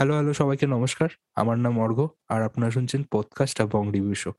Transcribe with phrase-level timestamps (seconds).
[0.00, 1.98] Hello hello সবাইকে নমস্কার। আমার নাম অর্ঘ,
[2.28, 4.32] আর আপনারা শুনছেন পডকাস্ট এবং রিভিউ শো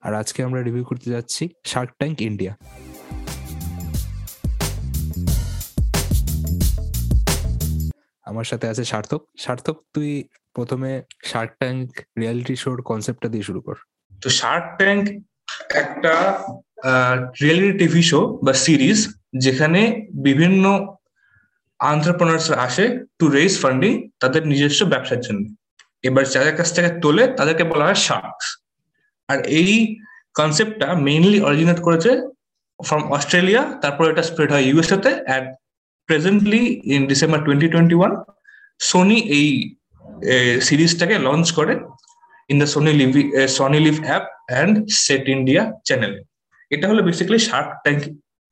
[0.00, 2.52] আর আজকে আমরা রিভিউ করতে যাচ্ছি শার্ক ট্যাঙ্ক ইন্ডিয়া
[8.24, 10.10] আমার সাথে আছে সার্থক। সার্থক, তুই
[10.54, 11.88] প্রথমে শার্ক ট্যাঙ্ক
[12.18, 13.76] রিয়েলিটি শোর কনসেপ্টটা দিয়ে শুরু কর।
[14.22, 15.04] তো শার্ক ট্যাঙ্ক
[15.74, 16.14] একটা
[17.42, 18.98] রিয়েলিটি টিভি শো বা সিরিজ
[19.38, 19.80] যেখানে
[20.14, 20.64] বিভিন্ন
[21.80, 22.84] আন্টারপ্রনার্স আসে
[23.18, 23.92] টু রেজ ফান্ডিং
[24.22, 25.42] তাদের নিজস্ব ব্যবসার জন্য।
[26.04, 28.46] এবার যাদের কাছ থেকে তোলে তাদেরকে বলা হয় শার্কস
[29.28, 29.72] আর এই
[30.34, 32.10] কনসেপ্টটা মেইনলি অরিজিনেট করেছে
[32.80, 35.44] ফ্রম অস্ট্রেলিয়া তারপর এটা স্প্রেড হয় ইউএসএ তে at
[36.08, 36.62] presently
[36.94, 38.12] in December twenty twenty one
[38.80, 39.48] Sony এই
[40.68, 41.74] সিরিজটাকে লঞ্চ করে
[42.50, 43.10] in the Sony Liv
[43.56, 44.74] Sony Liv app and
[45.04, 46.12] Set India channel
[46.70, 48.00] এটা হলো বেসিক্যালি শার্ক ট্যাঙ্ক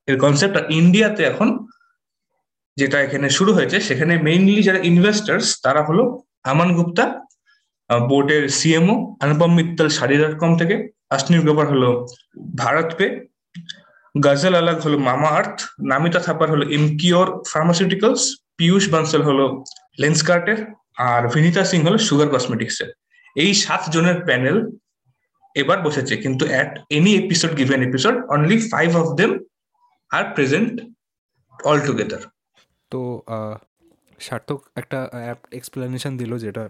[0.08, 1.48] এর কনসেপ্ট ইন্ডিয়াতে এখন
[2.80, 6.04] যেটা এখানে শুরু হয়েছে, সেখানে মেইনলি যারা ইনভেস্টার্স তারা হলো
[6.50, 7.04] আমান গুপ্তা
[8.10, 10.74] বোর্ডের CMO Anupam Mittal Shaadi dot com থেকে।
[11.14, 11.90] আশনির গোবর হলো
[12.62, 13.06] ভারত পে
[14.14, 15.58] গজল আলাগ হলো মামা আর্থ
[15.90, 18.22] নামিতা থাপার হলো ইমকিওর ফার্মাসিউটিক্যালস
[18.58, 19.44] পিয়ুষ বানসল হলো
[20.02, 20.58] লেন্সকার্টের
[21.10, 22.90] আর ভিনিতা সিং হলো সুগার কসমেটিক্স এর।
[23.36, 24.56] এই সাত জনের প্যানেল
[25.56, 29.30] এবার বসেছে, কিন্তু at any episode given episode only five of them
[30.10, 30.72] are present
[31.58, 32.22] all together
[32.90, 33.22] তো
[34.18, 36.64] সার্থক একটা অ্যাপ এক্সপ্লেনেশন দিল যেটা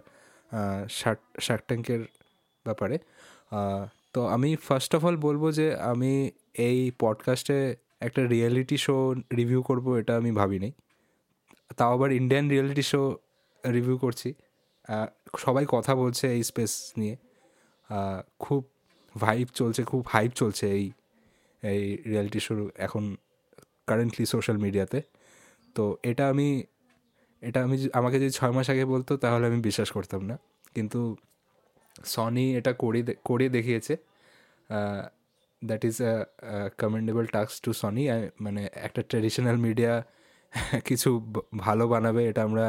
[0.88, 2.02] শার্ট শার্ক ট্যাঙ্কের
[2.64, 2.98] ব্যাপারে।
[4.12, 9.86] তো আমি ফার্স্ট অফ অল বলব যে, আমি এই পডকাস্টে একটা রিয়েলিটি শো রিভিউ করব
[9.94, 10.72] এটা আমি ভাবিনি।
[11.76, 13.18] তাও আবার ইন্ডিয়ান রিয়েলিটি শো
[13.72, 14.34] রিভিউ করছি।
[15.38, 17.16] সবাই কথা বলছে এই স্পেস নিয়ে।
[18.38, 18.68] খুব
[19.20, 20.92] ভাইব চলছে, খুব হাইপ চলছে এই
[21.62, 23.16] এই রিয়েলিটি শো এখন
[23.86, 25.02] কারেন্টলি সোশ্যাল মিডিয়াতে
[25.78, 26.48] তো এটা আমি
[27.42, 30.36] এটা আমি আমাকে যদি ছয় মাস আগে বলতো, তাহলে আমি বিশ্বাস করতাম না।
[30.76, 31.00] কিন্তু
[32.14, 33.94] সনি এটা করে করে দেখিয়েছে।
[35.62, 36.14] That is a
[36.82, 38.02] commendable task to Sony
[38.44, 39.92] মানে একটা ট্রেডিশনাল মিডিয়া
[40.88, 41.10] কিছু
[41.64, 42.64] ভালো বানাবে, এটা আমরা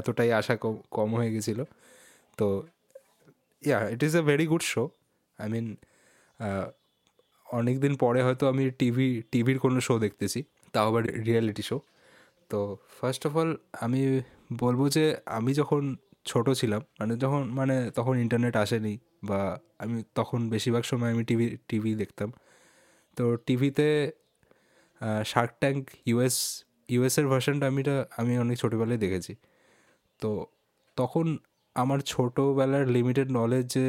[0.00, 1.58] এতটাই আশা কম কম হয়ে গেছিল।
[2.38, 2.46] তো
[3.62, 4.82] yeah it is a very good show
[5.38, 5.66] I mean
[7.58, 10.40] অনেক দিন পরে হয়তো আমি টিভি, টিভির কোনো শো দেখতেছি,
[10.72, 11.78] তাও আবার রিয়েলিটি শো
[12.54, 12.62] তো
[12.98, 13.50] ফার্স্ট অফ অল
[13.84, 14.00] আমি
[14.62, 15.04] বলব যে
[15.38, 15.82] আমি যখন
[16.26, 18.94] ছোট ছিলাম মানে যখন মানে তখন ইন্টারনেট আসেনি
[19.28, 19.40] বা
[19.82, 22.28] আমি তখন বেশিরভাগ সময় আমি টিভি টিভি দেখতাম।
[23.16, 23.88] তো টিভিতে
[25.32, 26.36] শার্ক ট্যাঙ্ক ইউএস
[26.88, 29.32] ইউএসের ভার্সনটা আমিটা, আমি অনেক ছোটোবেলায় দেখেছি।
[30.22, 30.30] তো
[30.96, 31.26] তখন
[31.76, 33.88] আমার ছোটোবেলার লিমিটেড নলেজে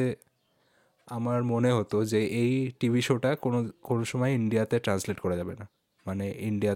[1.08, 5.66] আমার মনে হতো যে এই টিভি শোটা কোনো কোনো সময় ইন্ডিয়াতে ট্রান্সলেট করা যাবে না।
[6.06, 6.74] মানে ইন্ডিয়া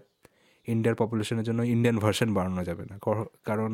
[0.69, 2.97] ইন্ডিয়ার পপুলেশনের জন্য ইন্ডিয়ান ভার্সন বানানো যাবে না।
[3.45, 3.71] কারণ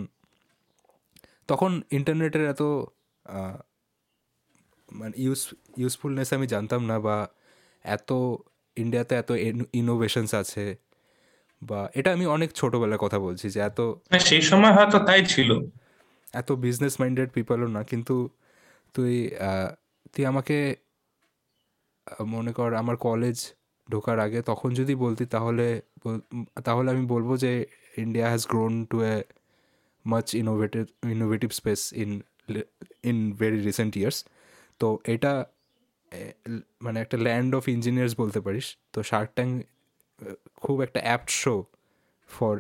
[1.49, 2.63] তখন ইন্টারনেটের এত
[4.89, 5.41] মানে ইউজ
[5.77, 7.17] ইউজফুলনেস আমি জানতাম না বা
[7.85, 8.11] এত
[8.77, 9.31] ইন্ডিয়াতে এত
[9.73, 10.65] ইনোভেশনস আছে
[11.63, 13.79] বা এটা আমি অনেক ছোটবেলার কথা বলছি যে এত
[14.11, 15.51] হ্যাঁ, সেই সময় হয়তো তাই ছিল।
[16.35, 18.17] এত বিজনেস মাইন্ডেড পিপলও না কিন্তু
[18.95, 19.15] তুই
[20.13, 20.57] তুই আমাকে
[22.27, 23.37] মনে কর আমার কলেজ
[23.89, 25.67] ঢোকার আগে তখন যদি বলতি তাহলে
[26.67, 27.53] তাহলে আমি বলব যে
[28.05, 29.15] India has grown to a
[30.05, 30.85] much innovative
[31.17, 32.11] innovative space in
[33.11, 34.19] in very recent years
[34.81, 35.33] তো এটা
[36.85, 39.53] মানে একটা ল্যান্ড অফ ইঞ্জিনিয়ার্স বলতে পারিস। তো শার্ক ট্যাঙ্ক
[40.65, 41.55] খুব একটা apt show
[42.29, 42.55] for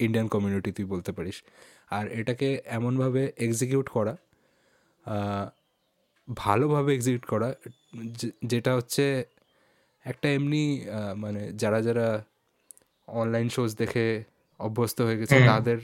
[0.00, 1.36] Indian community তুই বলতে পারিস।
[1.96, 4.14] আর এটাকে এমনভাবে এক্সিকিউট করা
[6.28, 7.48] ভালোভাবে এক্সিকিউট করা
[8.52, 9.04] যেটা হচ্ছে
[10.04, 10.64] একটা এমনি
[11.16, 12.06] মানে যারা যারা
[13.12, 14.24] অনলাইন শোজ দেখে
[14.60, 15.78] অভ্যস্ত হয়ে গেছে তাদের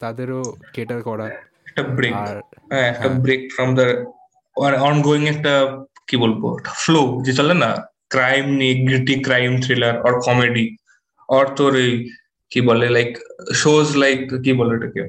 [0.00, 0.42] তাদেরও
[0.72, 1.26] কেটার করা।
[1.66, 2.14] একটা ব্রেক
[2.70, 3.86] হ্যাঁ একটা ব্রেক ফ্রম দ্য
[4.80, 5.54] অনগোয়িং একটা
[6.06, 7.70] কি বলব ফ্লো যে চলে না
[8.08, 10.76] ক্রাইম নিয়ে gritty crime thriller or comedy
[11.28, 11.92] or তোর এই
[12.50, 13.18] কি বলে লাইক
[13.54, 15.02] শোজ লাইক কি বলে এটাকে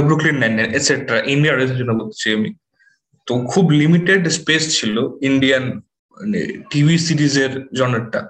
[0.00, 2.50] ব্রুকলিন নাইন নাইন এটসেট্রা ইন্ডিয়ার জন্য বলছি আমি
[3.26, 5.64] তো খুব লিমিটেড স্পেস ছিল ইন্ডিয়ান
[6.70, 8.20] টিভি সিরিজের জনারটা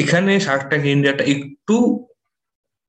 [0.00, 1.76] এখানে শার্ক ট্যাঙ্ক ইন্ডিয়াটা একটু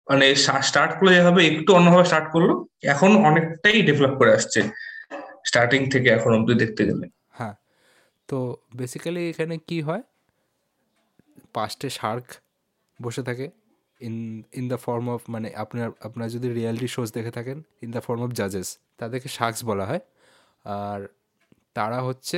[0.07, 0.25] মানে
[0.69, 2.50] স্টার্ট করলে যেভাবে একটু অন্যভাবে স্টার্ট করল,
[2.94, 4.60] এখন অনেকটাই ডেভেলপ করে আসছে
[5.50, 7.06] স্টার্টিং থেকে এখন অব্দি দেখতে গেলে।
[7.38, 7.56] হ্যাঁ
[8.30, 8.38] তো
[8.80, 10.04] বেসিক্যালি এখানে কি হয়?
[11.56, 12.25] পাঁচটে শার্ক
[13.00, 13.46] বসে থাকে
[14.07, 14.16] in
[14.60, 18.22] in the form of মানে আপনার আপনার যদি রিয়ালিটি শোজ দেখে থাকেন ইন দ্য ফর্ম
[18.25, 18.68] অফ জাজেস
[19.00, 20.04] তাদেরকে শার্কস বলা হয়।
[20.80, 21.00] আর
[21.78, 22.38] তারা হচ্ছে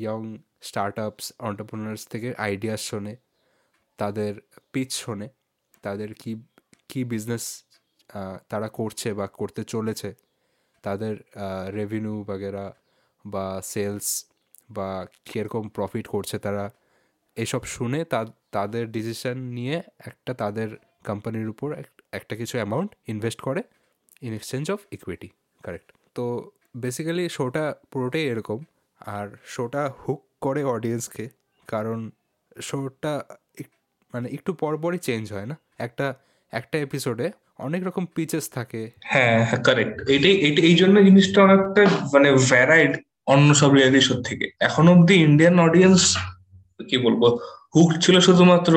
[0.00, 0.22] ইয়ং
[0.68, 3.14] স্টার্ট আপস অন্টারপ্রনার্স থেকে আইডিয়াস শোনে।
[3.98, 4.32] তাদের
[4.72, 5.28] পিচ শোনে
[5.84, 6.32] তাদের কি
[6.90, 7.44] কি বিজনেস
[8.50, 10.10] তারা করছে বা করতে চলেছে,
[10.84, 11.14] তাদের
[11.78, 12.66] রেভিনিউ বাগেরা
[13.24, 14.08] বা সেলস
[14.76, 14.88] বা
[15.28, 16.64] কীরকম প্রফিট করছে তারা,
[17.36, 18.00] এসব শুনে
[18.56, 19.76] তাদের ডিসিশন নিয়ে
[20.08, 20.68] একটা তাদের
[21.08, 21.68] কোম্পানির উপর
[22.18, 23.62] একটা কিছু অ্যামাউন্ট ইনভেস্ট করে
[24.26, 25.28] in exchange of equity
[25.64, 26.24] correct তো
[26.82, 28.58] বেসিক্যালি শোটা পুরোটাই এরকম,
[29.00, 31.24] আর শোটা হুক করে অডিয়েন্সকে
[31.68, 31.98] কারণ
[32.68, 33.14] শোটা
[34.14, 35.56] মানে একটু পরপরই চেঞ্জ হয় না?
[35.86, 36.06] একটা
[36.52, 37.26] একটা এপিসোডে
[37.66, 38.82] অনেক রকম পিচেস থাকে।
[39.12, 41.82] হ্যাঁ হ্যাঁ কারেক্ট এটাই এটা এই জন্য জিনিসটা অনেকটা
[42.14, 42.92] মানে ভ্যারাইড
[43.32, 46.00] অন্য সব রিয়ালিটি শো থেকে। এখন অব্দি ইন্ডিয়ান অডিয়েন্স
[46.88, 47.22] কি বলব
[47.74, 48.72] হুক ছিল শুধুমাত্র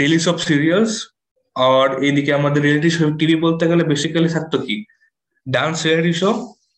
[0.00, 0.92] ডেলি সব সিরিয়ালস
[1.56, 4.76] আর এইদিকে আমাদের রিয়েলিটি শো টিভি বলতে গেলে বেসিক্যালি থাকতো কি?
[5.46, 6.30] Dance reality show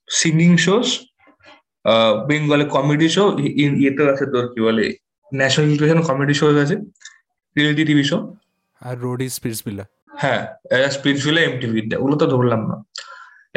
[0.09, 0.88] singing shows
[2.29, 3.25] বেঙ্গলে কমেডি শো
[3.81, 4.87] ইয়েতে আছে তোর কি বলে
[5.33, 6.77] ন্যাশনাল টেলিভিশন কমেডি শো আছে
[7.57, 8.19] রিয়েলিটি টিভি শো।
[8.83, 9.85] আর রোডি স্পিরিটস ভিলা।
[10.21, 10.43] হ্যাঁ
[10.97, 12.77] স্পিরিটস ভিলা এমটিভি ওগুলো তো ধরলাম না।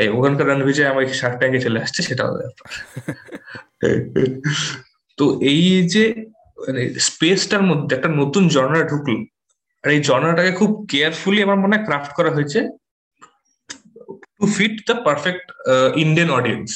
[0.01, 2.31] এই ওখানকার রণবিজয় আমার শার্ট ট্যাঙ্কে চলে আসছে সেটাও
[5.18, 5.63] তো এই
[5.94, 6.03] যে
[6.57, 9.17] মানে স্পেসটার মধ্যে একটা নতুন জনরা ঢুকলো
[9.83, 12.59] আর এই জনরাটাকে খুব কেয়ারফুলি আমার মনে হয় ক্রাফট করা হয়েছে
[14.38, 15.45] to fit the perfect
[15.95, 16.69] Indian audience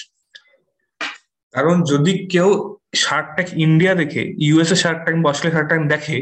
[1.53, 2.49] কারণ যদি কেউ
[3.03, 6.17] শার্ক ট্যাঙ্ক ইন্ডিয়া দেখে ইউএসএ শার্ক ট্যাঙ্ক বা অস্ট্রেলিয়া শার্ক ট্যাঙ্ক দেখে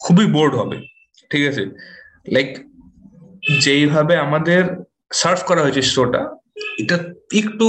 [0.00, 0.76] খুবই বোর্ড হবে
[1.30, 1.62] ঠিক আছে?
[2.34, 2.50] লাইক
[3.64, 4.62] যেইভাবে আমাদের
[5.20, 6.22] সার্ভ করা হয়েছে শোটা
[6.82, 6.96] এটা
[7.40, 7.68] একটু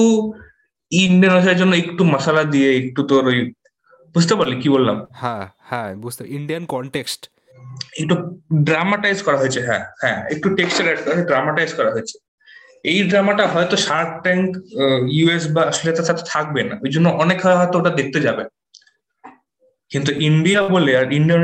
[0.91, 3.39] ইন্ডিয়ান ভাষার জন্য একটু মশলা দিয়ে একটু তোর ওই
[4.15, 4.97] বুঝতে পারলি কি বললাম?
[5.21, 7.21] হ্যাঁ হ্যাঁ বুঝতে ইন্ডিয়ান কনটেক্সট
[8.01, 8.15] একটু
[8.67, 12.15] ড্রামাটাইজ করা হয়েছে হ্যাঁ হ্যাঁ একটু টেক্সচার অ্যাড করা ড্রামাটাইজ করা হয়েছে।
[12.91, 14.47] এই ড্রামাটা হয়তো শার্ক ট্যাঙ্ক
[15.17, 18.43] ইউএস বা অস্ট্রেলিয়াতে সাথে থাকবে না। ওই জন্য অনেক হয়তো ওটা দেখতে যাবে।
[19.91, 21.41] কিন্তু ইন্ডিয়া বলে আর ইন্ডিয়ান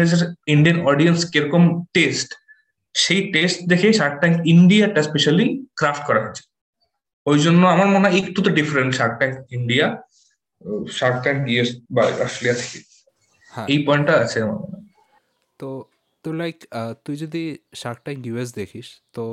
[0.56, 1.64] ইন্ডিয়ান অডিয়েন্স কীরকম
[1.96, 2.30] টেস্ট
[2.96, 5.46] সেই টেস্ট দেখে শার্ক ট্যাঙ্ক ইন্ডিয়াটা স্পেশালি
[5.80, 6.44] ক্রাফট করা হয়েছে।
[7.26, 9.86] ওই জন্য আমার মনে হয় একটু তো different shark tank India
[10.98, 12.80] shark tank US বা অস্ট্রেলিয়া থেকে।
[13.54, 14.86] হ্যাঁ। এই পয়েন্টটা আছে আমার মনে হয়।
[15.60, 15.70] তো
[16.24, 16.58] তো লাইক
[17.06, 17.44] তুই যদি
[17.82, 19.24] শার্ক ট্যাঙ্ক ইউএস দেখিস তো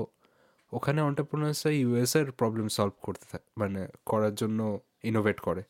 [0.73, 4.61] ওখানে অন্টারপ্রেনার্সরা ইউএস এর প্রবলেম সলভ করতে থাকে মানে করার জন্য
[5.05, 5.63] ইনোভেট করে।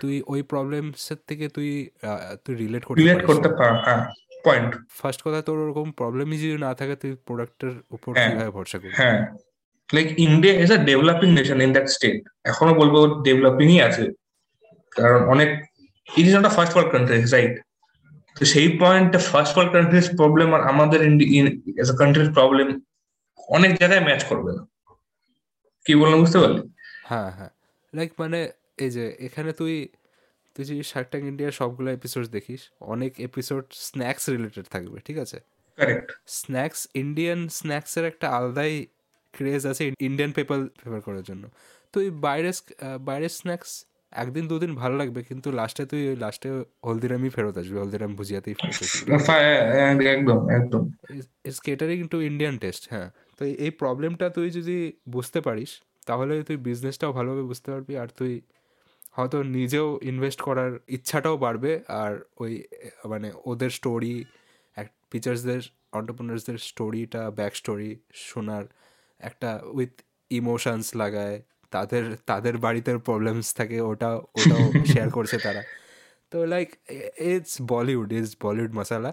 [0.00, 1.70] তুই ওই প্রবলেমসের থেকে তুই
[2.44, 4.02] তুই রিলেট করতে রিলেট করতে পার হ্যাঁ
[4.44, 8.76] পয়েন্ট ফার্স্ট কথা তোর ওরকম প্রবলেমই যদি না থাকে তুই প্রোডাক্টের উপর হ্যাঁ, কীভাবে ভরসা
[8.78, 8.94] করবি?
[9.00, 9.18] হ্যাঁ।
[9.88, 12.94] Like India is a developing nation in that state এখনও বলব
[13.26, 14.04] ডেভেলপিংই আছে।
[14.92, 15.50] কারণ অনেক
[16.08, 17.54] it is not a first world country right
[18.36, 21.30] তো সেই পয়েন্টে ফার্স্ট ওয়ার্ল্ড কান্ট্রিজ প্রবলেম আর আমাদের ইন্ডিয়া
[21.82, 22.68] এজ আ কান্ট্রির প্রবলেম
[23.50, 24.62] অনেক জায়গায় ম্যাচ করবে না।
[25.86, 26.60] কি বললাম বুঝতে পারলি?
[27.04, 27.50] হ্যাঁ হ্যাঁ।
[27.92, 28.40] লাইক মানে
[28.78, 29.74] এই যে এখানে তুই
[30.56, 35.38] তুই যদি শার্ক ট্যাঙ্ক ইন্ডিয়ার সবগুলো এপিসোড দেখিস অনেক এপিসোড স্ন্যাক্স রিলেটেড থাকবে ঠিক আছে?
[35.78, 38.86] কারেক্ট স্ন্যাক্স ইন্ডিয়ান স্ন্যাক্সের একটা আলাদাই
[39.34, 41.44] ক্রেজ আছে ইন্ডিয়ান পেপার পেপার করার জন্য।
[41.94, 42.56] তুই বাইরের
[43.00, 43.70] বাইরের স্ন্যাক্স
[44.12, 46.48] একদিন দুদিন ভালো লাগবে কিন্তু লাস্টে তুই লাস্টে
[46.84, 49.10] হলদিরামই ফেরত আসবি হলদিরাম ভুজিয়াতেই ফেরত আসবি।
[50.14, 50.82] একদম একদম।
[51.44, 53.08] It's catering to Indian taste হ্যাঁ।
[53.40, 54.76] তো এই প্রবলেমটা তুই যদি
[55.10, 55.70] বুঝতে পারিস
[56.06, 58.32] তাহলে তুই বিজনেসটাও ভালোভাবে বুঝতে পারবি আর তুই
[59.12, 61.72] হয়তো নিজেও ইনভেস্ট করার ইচ্ছাটাও বাড়বে
[62.02, 62.52] আর ওই
[63.04, 64.14] মানে ওদের স্টোরি
[65.10, 68.64] পিচার্সদের অন্টারপ্রিনার্সদের স্টোরিটা ব্যাক স্টোরি শোনার
[69.20, 69.92] একটা উইথ
[70.30, 71.36] ইমোশনস লাগায়
[71.72, 75.62] তাদের তাদের বাড়িতে প্রবলেমস থাকে ওটা ওটাও শেয়ার করছে তারা।
[76.32, 76.68] তো like
[77.30, 79.10] it's Bollywood is Bollywood masala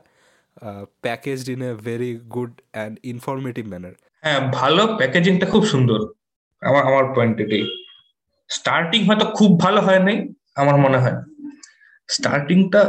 [1.01, 5.99] packaged in a very good and informative manner হ্যাঁ ভালো প্যাকেজিংটা খুব সুন্দর,
[6.61, 7.65] আমার আমার পয়েন্ট এটাই।
[8.49, 10.17] স্টার্টিং হয়তো খুব ভালো হয় নাই,
[10.61, 11.17] আমার মনে হয়।
[12.09, 12.81] স্টার্টিংটা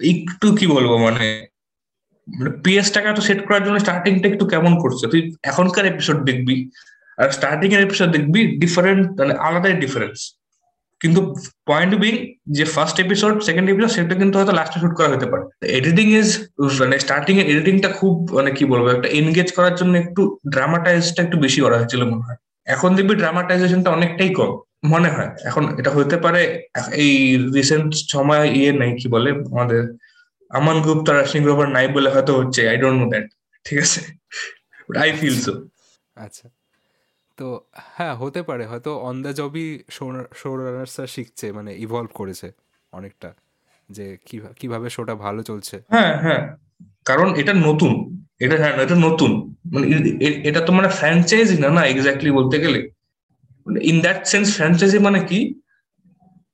[0.00, 1.26] একটু কি বলব মানে
[2.64, 5.04] পিএস টাকা তো সেট করার জন্য স্টার্টিংটা একটু কেমন করছে?
[5.12, 6.56] তুই এখনকার এপিসোড দেখবি,
[7.18, 10.18] আর স্টার্টিং এর এপিসোড দেখবি ডিফারেন্ট মানে আলাদাই ডিফারেন্স
[11.00, 11.20] কিন্তু
[11.70, 12.14] পয়েন্ট বিং
[12.56, 15.44] যে ফার্স্ট এপিসোড সেকেন্ড এপিসোড সেটা কিন্তু হয়তো লাস্টে শুট করা হতে পারে।
[15.78, 16.28] এডিটিং ইজ
[16.80, 20.22] মানে স্টার্টিং এর এডিটিংটা খুব মানে কি বলব, একটা এনগেজ করার জন্য একটু
[20.54, 22.38] ড্রামাটাইজটা একটু বেশি করা হয়েছিল মনে হয়।
[22.74, 24.50] এখন দেখবি ড্রামাটাইজেশনটা অনেকটাই কম,
[24.92, 26.42] মনে হয়। এখন এটা হতে পারে,
[27.04, 27.12] এই
[27.56, 29.82] রিসেন্ট সময় ইয়ে নাই, কি বলে, আমাদের
[30.50, 33.26] আমান গুপ্ত রাশনি গ্রোভার নাই বলে হয়তো হচ্ছে আই ডোন্ট নো দ্যাট
[33.66, 34.00] ঠিক আছে?
[35.02, 35.52] আই ফিল সো
[36.16, 36.44] আচ্ছা।
[37.40, 37.48] তো
[37.96, 39.66] হ্যাঁ হতে পারে। হয়তো অন দ্য জবই
[40.40, 42.48] শো রানার্সরা শিখছে মানে ইভলভ করেছে
[42.92, 43.28] অনেকটা,
[43.88, 44.04] যে
[44.60, 46.42] কীভাবে শোটা ভালো চলছে। হ্যাঁ হ্যাঁ।
[47.08, 47.92] কারণ এটা নতুন।
[48.44, 49.30] এটা হ্যাঁ এটা নতুন।
[49.72, 49.86] মানে
[50.48, 52.80] এটা তো মানে ফ্র্যাঞ্চাইজি না না এক্স্যাক্টলি বলতে গেলে।
[53.90, 55.40] ইন দ্যাট সেন্স ফ্র্যাঞ্চাইজি মানে কি?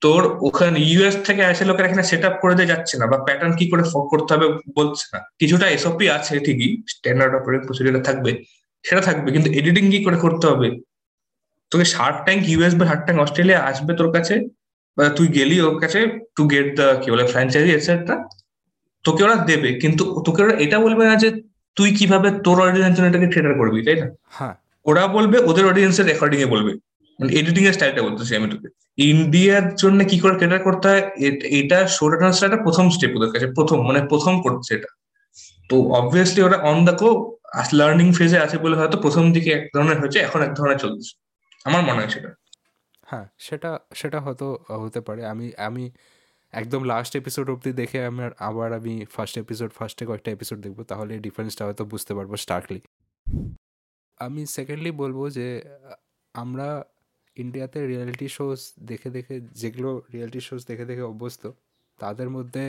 [0.02, 3.52] তোর ওখানে ইউএস থেকে আসে লোকের এখানে সেট আপ করে দিয়ে যাচ্ছে না, বা প্যাটার্ন
[3.58, 4.46] কি করে করতে হবে
[4.78, 8.30] বলছে না। কিছুটা এসওপি আছে ঠিকই স্ট্যান্ডার্ড অপারেটিং প্রসিডিউর থাকবে।
[8.86, 10.68] সেটা থাকবে কিন্তু এডিটিং কি করে করতে হবে?
[11.72, 14.34] তোকে শার্ক ট্যাঙ্ক ইউএস বা শার্ক ট্যাঙ্ক অস্ট্রেলিয়া আসবে তোর কাছে
[14.96, 16.00] বা তুই গেলি ওর কাছে
[16.36, 18.16] টু গেট দ্য কি বলে ফ্র্যাঞ্চাইজি এটসেট্রা
[19.04, 21.28] তোকে ওরা দেবে কিন্তু তোকে ওরা এটা বলবে না যে
[21.76, 24.06] তুই কীভাবে তোর অডিয়েন্সের জন্য এটাকে থিয়েটার করবি তাই না?
[24.36, 24.54] হ্যাঁ।
[24.86, 26.72] ওরা বলবে ওদের অডিয়েন্সের রেকর্ডিং এ বলবে।
[27.18, 31.02] মানে এডিটিং এর স্টাইলটা বলতেছি আমি তোকে। ইন্ডিয়ার জন্য কি করে ক্যাটার করতে হয়?
[31.60, 34.90] এটা শোটা ট্রান্সফারটা প্রথম স্টেপ ওদের কাছে প্রথম মানে প্রথম করছে এটা।
[35.70, 37.08] তো অবভিয়াসলি ওরা অন দ্য কো
[37.78, 41.10] লার্নিং ফেজে আছে বলে হয়তো প্রথম দিকে এক ধরনের হয়েছে, এখন এক ধরনের চলছে
[41.68, 42.30] আমার মনে হয় সেটা।
[43.10, 44.46] হ্যাঁ সেটা সেটা হয়তো
[44.82, 45.84] হতে পারে। আমি আমি
[46.52, 51.12] একদম লাস্ট এপিসোড অবধি দেখে আমার আবার আমি ফার্স্ট এপিসোড ফার্স্টে কয়েকটা এপিসোড দেখব, তাহলে
[51.26, 52.80] ডিফারেন্সটা হয়তো বুঝতে পারব স্টার্কলি
[54.20, 55.46] আমি সেকেন্ডলি বলব যে,
[56.34, 56.68] আমরা
[57.36, 58.60] ইন্ডিয়াতে রিয়েলিটি শোজ
[58.90, 61.42] দেখে দেখে, যেগুলো রিয়েলিটি শোজ দেখে দেখে অভ্যস্ত,
[61.98, 62.64] তাদের মধ্যে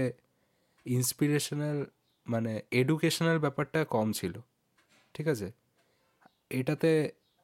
[0.86, 1.78] ইন্সপিরেশনাল
[2.28, 4.36] মানে এডুকেশনাল ব্যাপারটা কম ছিল।
[5.14, 5.52] ঠিক আছে?
[6.50, 6.90] এটাতে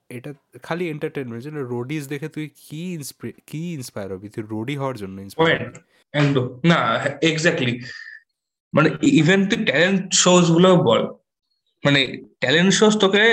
[0.10, 2.82] এটা খালি এন্টারটেনমেন্ট জন্য রোডিজ দেখে তুই কি
[3.48, 4.30] কি ইন্সপায়ার হবি?
[4.30, 5.16] তুই রোডি হওয়ার জন্য
[6.14, 6.80] একদম। না
[7.22, 7.74] এক্স্যাক্টলি
[8.74, 11.02] মানে ইভেন তুই ট্যালেন্ট শোজগুলো বল
[11.84, 13.24] মানে ট্যালেন্ট শোজ তোকে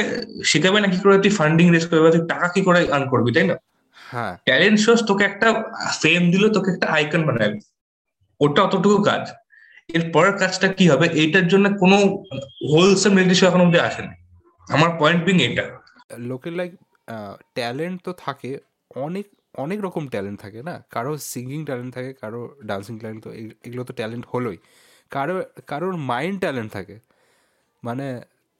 [0.45, 3.47] শেখাবে না কি করে তুই ফান্ডিং রেস করবে তুই টাকা কি করে আর্ন করবি তাই
[3.47, 3.57] না?
[4.11, 5.49] হ্যাঁ। ট্যালেন্ট শোজ তোকে একটা
[6.03, 7.59] ফেম দিল তোকে একটা আইকন বানাবে।
[8.41, 9.25] ওটা অতটুকু কাজ।
[9.95, 11.07] এর পরের কাজটা কি হবে?
[11.23, 11.97] এইটার জন্য কোনো
[12.73, 14.20] হোলসেম রিয়েলিটি শো এখন অব্দি আসেনি।
[14.69, 15.65] আমার পয়েন্ট বিং এটা।
[16.31, 16.73] লোকের লাইক
[17.57, 18.51] ট্যালেন্ট তো থাকে,
[19.07, 19.27] অনেক
[19.65, 20.75] অনেক রকম ট্যালেন্ট থাকে না?
[20.95, 23.31] কারও সিঙ্গিং ট্যালেন্ট থাকে, কারও ডান্সিং ট্যালেন্ট তো
[23.67, 24.59] এগুলো তো ট্যালেন্ট হলোই।
[25.15, 25.37] কারও,
[25.71, 26.97] কারোর মাইন্ড ট্যালেন্ট থাকে।
[27.83, 28.07] মানে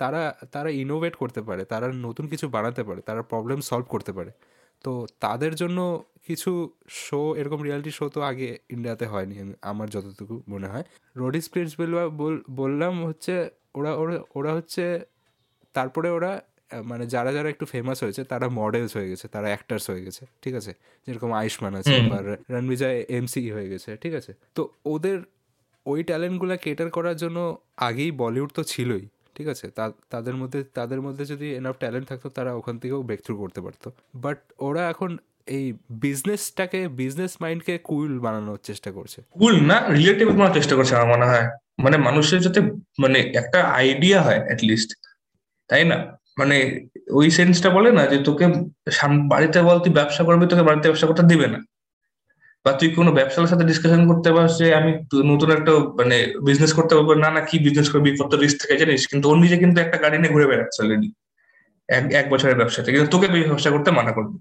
[0.01, 0.23] তারা
[0.55, 4.31] তারা ইনোভেট করতে পারে, তারা নতুন কিছু বানাতে পারে, তারা প্রবলেম সলভ করতে পারে।
[4.85, 4.93] তো
[5.25, 5.79] তাদের জন্য
[6.29, 6.51] কিছু
[7.05, 9.35] শো এরকম রিয়ালিটি শো তো আগে ইন্ডিয়াতে হয়নি
[9.71, 10.85] আমার যতটুকু মনে হয়।
[11.21, 11.71] রোডিস প্রিন্স
[12.61, 13.35] বললাম হচ্ছে,
[13.79, 14.85] ওরা ওরা ওরা হচ্ছে
[15.77, 16.33] তারপরে ওরা
[16.91, 20.55] মানে যারা যারা একটু ফেমাস হয়েছে তারা মডেলস হয়ে গেছে তারা অ্যাক্টার্স হয়ে গেছে ঠিক
[20.61, 20.73] আছে?
[21.07, 22.19] যেরকম আয়ুষ্মান আছে বা
[22.55, 24.33] রণবিজয় এমসি হয়ে গেছে ঠিক আছে?
[24.57, 24.63] তো
[24.95, 25.19] ওদের
[25.87, 27.39] ওই ট্যালেন্টগুলো কেটার করার জন্য
[27.89, 29.05] আগেই বলিউড তো ছিলই
[29.37, 29.67] ঠিক আছে?
[30.15, 33.89] তাদের মধ্যে তাদের মধ্যে যদি এনাফ ট্যালেন্ট থাকতো তারা ওখান থেকেও ব্রেক থ্রু করতে পারতো।
[34.25, 35.11] বাট ওরা এখন
[35.57, 35.67] এই
[36.05, 41.27] বিজনেসটাকে বিজনেস মাইন্ডকে কুল বানানোর চেষ্টা করছে। কুল না রিলেটিভ বানানোর চেষ্টা করছে আমার মনে
[41.31, 41.47] হয়।
[41.85, 42.61] মানে মানুষের যাতে
[43.03, 44.91] মানে একটা আইডিয়া হয় অ্যাটলিস্ট
[45.71, 45.99] তাই না?
[46.39, 46.57] মানে
[47.11, 48.47] ওই সেন্সটা বলে না যে তোকে
[49.29, 51.59] বাড়িতে বল তুই ব্যবসা করবি, তোকে বাড়িতে ব্যবসা করতে দিবে না।
[52.65, 54.93] বা তুই কোনো ব্যবসার সাথে ডিসকাশন করতে পারছ যে আমি
[55.25, 59.07] নতুন একটা মানে বিজনেস করতে পারব, না না, কি বিজনেস করবি, কত রিস্ক থাকে জানিস?
[59.07, 61.13] কিন্তু ওর নিজে কিন্তু একটা গাড়ি নিয়ে ঘুরে বেড়াচ্ছে অলরেডি
[61.89, 64.39] এক এক বছরের ব্যবসাতে। কিন্তু তোকে ব্যবসা করতে মানা করবে।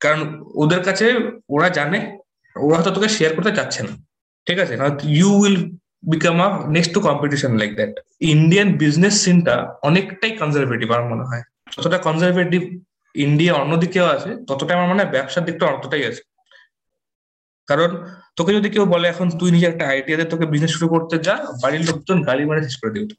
[0.00, 1.14] কারণ ওদের কাছে
[1.48, 2.18] ওরা জানে,
[2.56, 4.04] ওরা হয়তো তোকে শেয়ার করতে চাচ্ছে না।
[4.46, 4.76] ঠিক আছে?
[5.02, 7.92] You will become a next to competition like that
[8.34, 9.54] Indian business সিনটা
[9.88, 12.62] অনেকটাই কনজারভেটিভ আমার মনে হয়। যতটা কনজারভেটিভ
[13.14, 16.22] ইন্ডিয়া অন্যদিকেও আছে ততটা আমার মনে হয় ব্যবসার দিকটা অতটাই আছে।
[17.68, 17.90] কারণ
[18.38, 21.82] তোকে যদি কেউ বলে, এখন তুই নিজে একটা আইডিয়াতে তোকে বিজনেস শুরু করতে যা, বাড়ির
[21.88, 23.14] লোকজন গালি মারে শেষ করে দিবে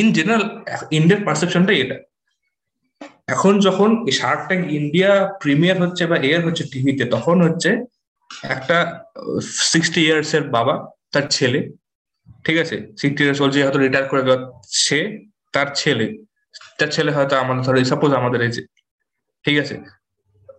[0.00, 0.44] ইন জেনারেল
[0.98, 1.96] ইন্ডিয়ার পারসেপশনটাই এটা।
[3.34, 5.10] এখন যখন শার্ক ট্যাঙ্ক ইন্ডিয়া
[5.42, 7.70] প্রিমিয়ার হচ্ছে বা এয়ার হচ্ছে টিভিতে তখন হচ্ছে
[8.54, 8.78] একটা
[9.72, 10.74] সিক্সটি ইয়ার্স এর বাবা,
[11.12, 11.60] তার ছেলে,
[12.44, 12.76] ঠিক আছে?
[13.00, 14.22] সিক্সটি ইয়ার্স ওল্ড যে হয়তো রিটায়ার করে
[14.84, 14.98] সে
[15.54, 16.06] তার ছেলে।
[16.78, 18.62] তার ছেলে হয়তো আমাদের ধরো সাপোজ আমাদের এই যে,
[19.44, 19.74] ঠিক আছে?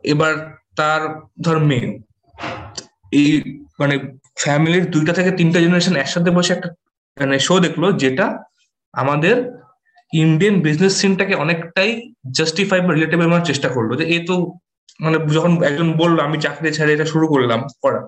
[0.03, 0.33] এবার
[0.75, 1.01] তার,
[1.41, 1.89] ধর, মেয়ে।
[3.19, 3.29] এই
[3.79, 3.95] মানে
[4.43, 6.69] ফ্যামিলির দুইটা থেকে তিনটা জেনারেশন একসাথে বসে একটা
[7.17, 8.25] মানে শো দেখল যেটা
[8.93, 9.35] আমাদের
[10.13, 11.91] ইন্ডিয়ান বিজনেস সিনটাকে অনেকটাই
[12.38, 14.35] জাস্টিফাই বা রিলেটেবল চেষ্টা করল। যে এ তো
[15.00, 18.01] মানে যখন একজন বলল আমি চাকরি ছেড়ে এটা শুরু করলাম করা।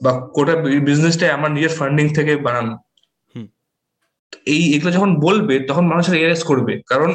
[0.00, 0.54] বা কোটা
[0.88, 2.74] বিজনেসটাই আমার নিজের ফান্ডিং থেকে বানানো।
[4.46, 7.10] এই এগুলো যখন বলবে তখন মানুষের রিয়েলাইজ করবে। কারণ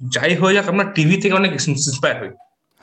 [0.00, 2.30] যাই হয়ে যাক আমরা টিভি থেকে অনেক ইন্সপায়ার হই।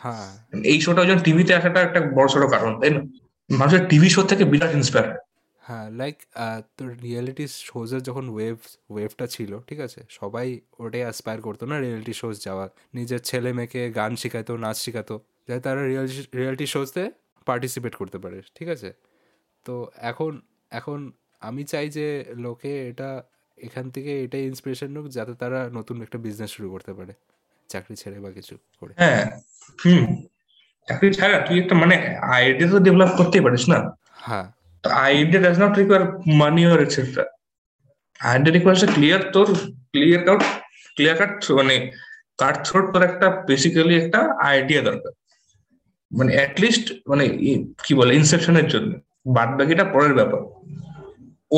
[0.02, 0.30] হ্যাঁ।
[0.64, 3.02] এই শোটা ওই টিভিতে আসাটা একটা বড় সড়ো কারণ তাই না?
[3.50, 5.22] মানুষের টিভি শো থেকে বিরাট ইন্সপায়ার হয়।
[5.62, 6.16] হ্যাঁ লাইক
[6.78, 8.58] তোর রিয়েলিটি শোজের যখন ওয়েভ
[8.90, 10.02] ওয়েভটা ছিল ঠিক আছে?
[10.10, 10.48] সবাই
[10.80, 15.16] ওটাই অ্যাসপায়ার করতো না রিয়েলিটি শোজ যাওয়ার। নিজের ছেলে মেয়েকে গান শেখাতো নাচ শেখাতো।
[15.48, 17.04] যাতে তারা রিয়েলিটি রিয়েলিটি শোজতে
[17.48, 18.90] পার্টিসিপেট করতে পারে ঠিক আছে?
[19.66, 19.74] তো
[20.12, 20.32] এখন
[20.72, 21.00] এখন
[21.48, 22.08] আমি চাই যে
[22.46, 23.10] লোকে এটা
[23.58, 27.14] এখান থেকে এটাই ইন্সপিরেশন হোক যাতে তারা নতুন একটা বিজনেস শুরু করতে পারে
[27.70, 29.24] চাকরি ছেড়ে বা কিছু করে। হ্যাঁ
[29.80, 30.04] হুম
[30.88, 31.96] চাকরি ছাড়া তুই একটা মানে
[32.36, 33.78] আইডিয়া তো ডেভেলপ করতেই পারিস না।
[34.28, 34.48] হ্যাঁ।
[34.84, 36.04] তো idea does not require
[36.42, 37.24] money or etcetera
[38.20, 39.48] idea requires clear তোর
[39.92, 40.42] ক্লিয়ার কাট
[40.96, 41.76] ক্লিয়ার কাট মানে
[42.40, 45.14] কাট থ্রোট তোর একটা বেসিক্যালি একটা আইডিয়া দরকার।
[46.12, 47.26] মানে অ্যাটলিস্ট মানে
[47.86, 48.92] কি বলে ইনসেপশনের জন্য।
[49.36, 50.42] বাদ বাকিটা পরের ব্যাপার।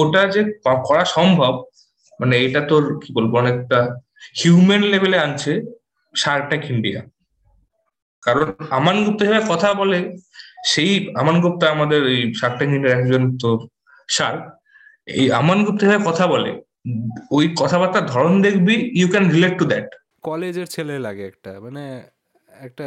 [0.02, 0.42] ওটা যে
[0.88, 1.54] করা সম্ভব
[2.20, 3.80] মানে এটা তোর কি বলব, অনেকটা
[4.40, 5.52] হিউম্যান লেভেলে আনছে
[6.14, 7.00] শার্ক ট্যাঙ্ক ইন্ডিয়া
[8.24, 10.00] কারণ আমান গুপ্তা যেভাবে কথা বলে,
[10.72, 10.92] সেই
[11.22, 13.50] আমান গুপ্তা আমাদের এই শার্ক ইন্ডিয়ার একজন তো
[14.16, 14.42] শার্ক
[15.20, 16.52] এই আমান গুপ্তা যেভাবে কথা বলে,
[17.38, 19.88] ওই কথাবার্তার ধরন দেখবি you can relate to that
[20.28, 21.84] কলেজের ছেলে লাগে একটা মানে
[22.68, 22.86] একটা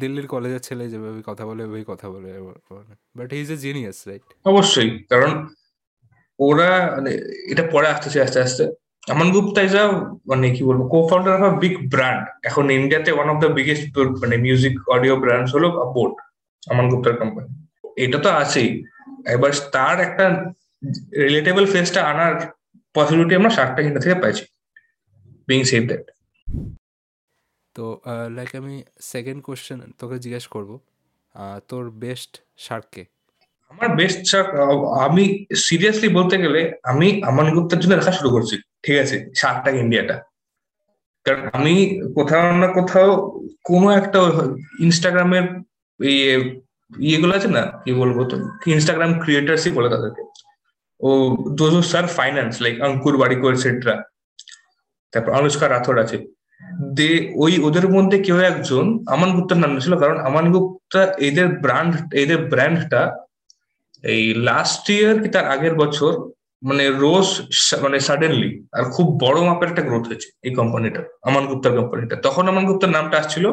[0.00, 2.28] দিল্লির কলেজের ছেলে যেভাবে কথা বলে ওই কথা বলে
[3.18, 5.30] but he is a genius right অবশ্যই, কারণ
[6.38, 7.12] ওরা মানে
[7.52, 8.64] এটা পরে আসতেছে, আস্তে আস্তে,
[9.12, 9.74] আমান গুপ্তা ইজ
[10.30, 13.84] মানে কি বলব co founder of a big brand এখন ইন্ডিয়াতে ওয়ান অফ দ্য বিগেস্ট
[14.22, 16.12] মানে মিউজিক অডিও ব্র্যান্ডস হলো বোট
[16.62, 17.48] আমান গুপ্তার কোম্পানি
[18.04, 18.70] এটা তো আছেই।
[19.34, 20.24] এবার তার একটা
[21.24, 22.34] রিলেটেবল ফেসটা আনার
[22.94, 24.44] পসিবিলিটি আমরা শার্কটা কিন্তু থেকে পাইছি
[25.48, 26.04] বিং সেভ দ্যাট
[27.78, 27.86] তো
[28.36, 28.74] লাইক আমি
[29.12, 30.70] সেকেন্ড কোশ্চেন তোকে জিজ্ঞেস করব
[31.70, 32.32] তোর বেস্ট
[32.66, 33.02] শার্ককে
[33.70, 34.48] আমার বেস্ট শার্ক
[35.06, 35.24] আমি
[35.66, 39.16] সিরিয়াসলি বলতে গেলে আমি আমান গুপ্তার জন্য দেখা শুরু করছি, ঠিক আছে?
[39.40, 40.16] শার্কটা ইন্ডিয়াটা
[41.26, 41.74] কারণ আমি
[42.16, 43.10] কোথাও না কোথাও
[43.68, 44.18] কোনো একটা
[44.86, 45.46] ইনস্টাগ্রামের
[46.00, 46.34] ইয়ে
[47.08, 47.62] ইয়েগুলো আছে না?
[47.82, 48.36] কি বলব তো?
[48.74, 50.22] ইনস্টাগ্রাম ক্রিয়েটার্সই বলে তাদেরকে।
[51.00, 51.10] ও
[51.58, 53.94] those sir finance like Ankur বাড়িকো etcetera
[55.12, 56.16] তারপর অনুষ্কা রাথোর আছে।
[56.98, 57.10] দে
[57.44, 58.84] ওই ওদের মধ্যে কেউ একজন
[59.14, 63.02] আমান গুপ্তার নাম ছিল, কারণ আমান গুপ্তা এদের ব্র্যান্ড এদের ব্র্যান্ডটা
[64.04, 66.12] এই লাস্ট ইয়ার কি তার আগের বছর
[66.62, 67.28] মানে রোজ
[67.84, 72.44] মানে সাডেনলি আর খুব বড় মাপের একটা গ্রোথ হয়েছে এই কোম্পানিটা আমান গুপ্তার কোম্পানিটা তখন
[72.52, 73.44] আমান গুপ্তার নামটা আসছিল।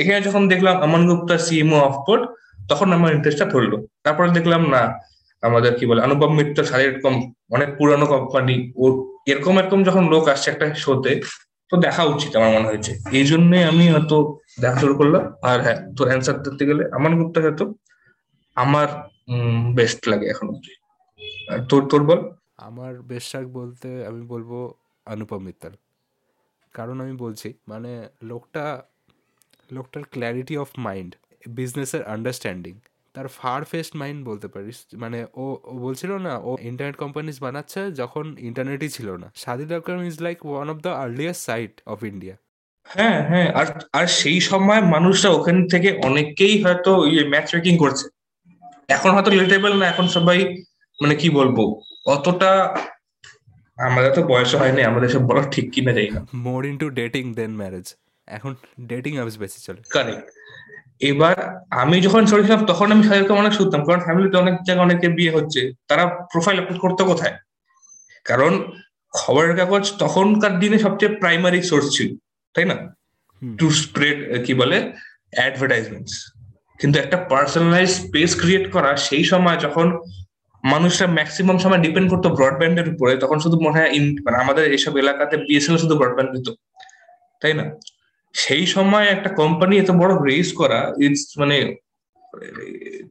[0.00, 2.22] এখানে যখন দেখলাম Aman Gupta CMO of Boat
[2.70, 4.82] তখন আমার ইন্টারেস্টটা ধরলো। তারপরে দেখলাম, না,
[5.42, 7.14] আমাদের কি বলে অনুপম মিত্র সাথে এরকম
[7.56, 8.84] অনেক পুরানো কোম্পানি ও
[9.30, 11.12] এরকম এরকম যখন লোক আসছে একটা শোতে
[11.70, 14.16] তো দেখা উচিত আমার মনে হয়েছে। এই জন্যে আমি হয়তো
[14.60, 17.64] দেখা শুরু করলাম। আর হ্যাঁ তোর অ্যান্সার দিতে গেলে আমার গুপ্তা হয়তো
[18.56, 18.88] আমার
[19.78, 20.72] বেস্ট লাগে এখন অব্দি
[21.70, 22.20] তোর তোর বল।
[22.68, 24.50] আমার বেস্ট শাক বলতে আমি বলব
[25.06, 25.74] অনুপম মিত্তাল।
[26.74, 27.92] কারণ আমি বলছি মানে
[28.30, 28.64] লোকটা,
[29.76, 31.10] লোকটার ক্ল্যারিটি অফ মাইন্ড
[31.58, 32.74] বিজনেসের আন্ডারস্ট্যান্ডিং
[33.14, 37.80] তার ফার ফেস্ট মাইন্ড বলতে পারিস। মানে ও ও বলছিল না ও ইন্টারনেট কোম্পানিজ বানাচ্ছে
[38.00, 42.34] যখন ইন্টারনেটই ছিল না। Shaadi doctor is like one of the earliest site of India
[42.86, 43.66] হ্যাঁ হ্যাঁ আর
[43.98, 48.06] আর সেই সময় মানুষরা ওখান থেকে অনেকেই হয়তো ইয়ে ম্যাচ মেকিং করছে।
[48.96, 50.38] এখন হয়তো রিলেটেবল না এখন সবাই
[51.00, 51.56] মানে কি বলব
[52.14, 52.50] অতটা
[53.78, 57.52] আমাদের তো বয়স হয়নি আমাদের সব বড় ঠিক কিনা যাই না। More into dating then
[57.60, 57.86] marriage
[58.28, 58.52] এখন
[58.92, 60.26] ডেটিং অ্যাপস বেশি চলে। কারেক্ট
[61.10, 61.36] এবার
[61.82, 65.34] আমি যখন ছোট ছিলাম তখন আমি সাহেবকে অনেক শুনতাম কারণ ফ্যামিলিতে অনেক জায়গায় অনেকের বিয়ে
[65.36, 67.34] হচ্ছে তারা প্রোফাইল আপলোড করতে কোথায়?
[68.26, 68.52] কারণ
[69.12, 72.08] খবরের কাগজ তখনকার দিনে সবচেয়ে প্রাইমারি সোর্স ছিল
[72.54, 72.76] তাই না?
[73.42, 74.76] টু স্প্রেড কি বলে?
[75.38, 76.08] অ্যাডভার্টাইজমেন্ট
[76.80, 79.86] কিন্তু একটা পার্সোনালাইজ স্পেস ক্রিয়েট করা সেই সময় যখন
[80.64, 83.90] মানুষরা ম্যাক্সিমাম সময় ডিপেন্ড করতো ব্রডব্যান্ডের উপরে তখন শুধু মনে হয়
[84.24, 86.48] মানে আমাদের এইসব এলাকাতে বিএসএনএল শুধু ব্রডব্যান্ড দিত
[87.42, 87.64] তাই না?
[88.34, 91.76] সেই সময় একটা কোম্পানি এত বড় রেস করা ইটস মানে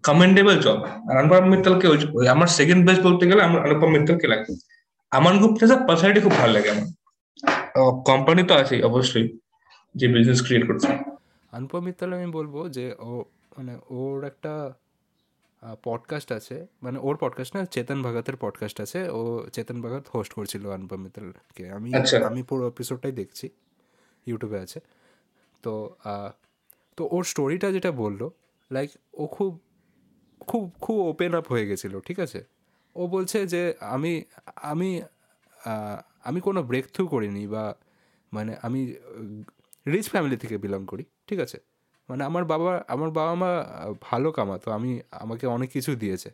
[0.04, 0.80] কমেন্ডেবল জব
[1.20, 1.88] অনুপম মিত্তালকে
[2.28, 4.54] আমার সেকেন্ড বেস্ট বলতে গেলে আমার অনুপম মিত্তালকে লাগে।
[5.12, 6.88] আমান গুপ্তা পার্সোনালিটি খুব ভালো লাগে আমার।
[8.06, 9.38] কোম্পানি তো আছে অবশ্যই
[9.96, 10.88] যে বিজনেস ক্রিয়েট করছে।
[11.54, 13.24] অনুপম মিত্তাল আমি বলব যে ও
[13.58, 14.74] মানে ওর একটা
[15.84, 20.68] পডকাস্ট আছে। মানে ওর পডকাস্ট না চেতন ভগতের পডকাস্ট আছে। ও চেতন ভগত হোস্ট করছিল
[20.68, 23.50] অনুপম মিত্তালকে আমি আচ্ছা। আমি পুরো এপিসোডটাই দেখছি
[24.26, 24.80] ইউটিউবে আছে।
[25.64, 25.74] তো
[26.98, 28.22] তো ওর স্টোরিটা যেটা বলল
[28.72, 29.52] লাইক ও খুব
[30.42, 32.40] খুব খুব ওপেন আপ হয়ে গেছিল, ঠিক আছে?
[32.96, 33.62] ও বলছে যে,
[33.96, 34.14] আমি
[34.64, 34.90] আমি
[36.24, 37.64] আমি কোনো ব্রেক থ্রু করিনি বা
[38.32, 38.82] মানে আমি
[39.86, 41.58] রিচ ফ্যামিলি থেকে বিলং করি, ঠিক আছে?
[42.10, 43.52] মানে আমার বাবা আমার বাবা মা
[44.02, 44.92] ভালো কামাতো, আমি,
[45.24, 46.30] আমাকে অনেক কিছু দিয়েছে।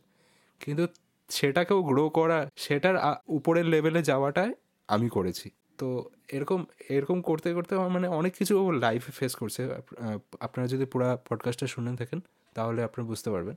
[0.61, 0.83] কিন্তু
[1.29, 2.95] সেটাকেও গ্রো করা, সেটার
[3.29, 4.51] উপরের লেভেলে যাওয়াটাই
[4.89, 5.47] আমি করেছি।
[5.79, 5.87] তো
[6.31, 9.61] এরকম এরকম করতে করতে মানে অনেক কিছু লাইফে ফেস করছে।
[10.39, 12.19] আপনারা যদি পুরো পডকাস্টটা শুনে থাকেন,
[12.55, 13.55] তাহলে আপনারা বুঝতে পারবেন।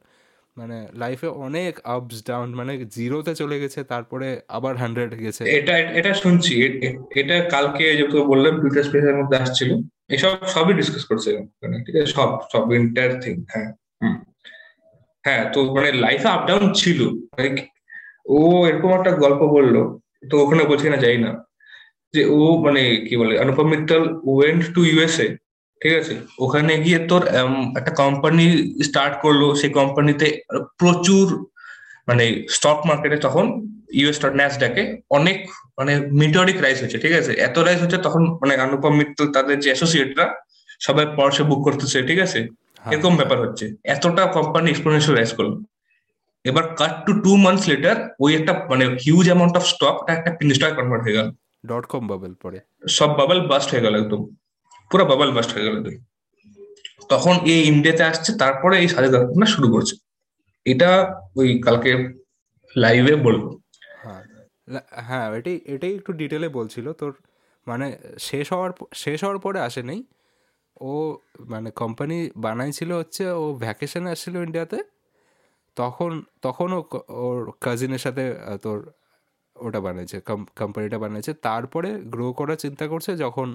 [0.56, 6.14] মানে লাইফে অনেক আপস ডাউন মানে জিরোতে চলে গেছে, তারপরে আবার হান্ড্রেড গেছে। এটা এটা
[6.14, 6.54] শুনছি।
[7.20, 9.70] এটা কালকে যে তো বললাম টুইটার স্পেসের মধ্যে আসছিল।
[10.08, 11.30] এসব সবই ডিসকাস করছে।
[11.86, 13.72] ঠিক আছে, সব সব ইন্টার থিং হ্যাঁ
[15.24, 17.00] হ্যাঁ তো মানে লাইফে আপ ডাউন ছিল।
[18.26, 19.76] ও এরকম একটা গল্প বলল,
[20.30, 21.32] তো ওখানে বলছি না, যাই না।
[22.14, 25.28] যে ও মানে কি বলে Anupam Mittal went to USA
[25.80, 26.14] ঠিক আছে?
[26.44, 27.22] ওখানে গিয়ে তোর
[27.78, 28.44] একটা কোম্পানি
[28.88, 30.26] স্টার্ট করল। সেই কোম্পানিতে
[30.80, 31.26] প্রচুর
[32.08, 32.24] মানে
[32.56, 33.44] স্টক মার্কেটে তখন
[34.00, 34.82] ইউএস ন্যাসডাকে
[35.18, 35.38] অনেক
[35.78, 37.32] মানে মিটোরিক রাইস হচ্ছে ঠিক আছে?
[37.48, 40.26] এত রাইস হচ্ছে তখন মানে অনুপম মিত্তল তাদের যে অ্যাসোসিয়েটরা
[40.80, 42.40] সবাই পরশে বুক করতেছে ঠিক আছে?
[42.82, 45.52] হ্যাঁ। এরকম ব্যাপার হচ্ছে। এতটা কোম্পানি এক্সপোনেনশিয়াল রাইস করল।
[46.44, 50.48] এবার cut to two months later ওই একটা মানে হিউজ অ্যামাউন্ট অফ স্টক একটা পিন
[50.56, 51.28] স্টক কনভার্ট হয়ে গেল।
[51.64, 52.58] ডট কম বাবল পরে
[52.98, 54.22] সব বাবল বাস্ট হয়ে গেল একদম।
[54.90, 55.96] পুরো বাবল বাস্ট হয়ে গেল তুই
[57.10, 59.94] তখন এই ইন্ডিয়াতে আসছে তারপরে এই সাজে ঘটনা শুরু করছে।
[60.66, 60.90] এটা
[61.36, 61.90] ওই কালকে
[62.76, 63.44] লাইভে বলব।
[64.02, 64.22] হ্যাঁ
[65.08, 67.12] হ্যাঁ এটাই এটাই একটু ডিটেলে বলছিল। তোর
[67.66, 67.86] মানে
[68.18, 70.00] শেষ হওয়ার শেষ হওয়ার পরে আসে নেই
[70.80, 70.92] ও
[71.52, 74.78] মানে কোম্পানি বানাইছিল হচ্ছে ও ভ্যাকেশনে আসছিল ইন্ডিয়াতে
[75.76, 76.68] তখন তখন
[77.22, 78.24] ওর কাজিনের সাথে
[78.62, 78.78] তোর
[79.56, 80.16] ওটা বানিয়েছে
[80.60, 83.48] কোম্পানিটা বানিয়েছে। তারপরে গ্রো করার চিন্তা করছে যখন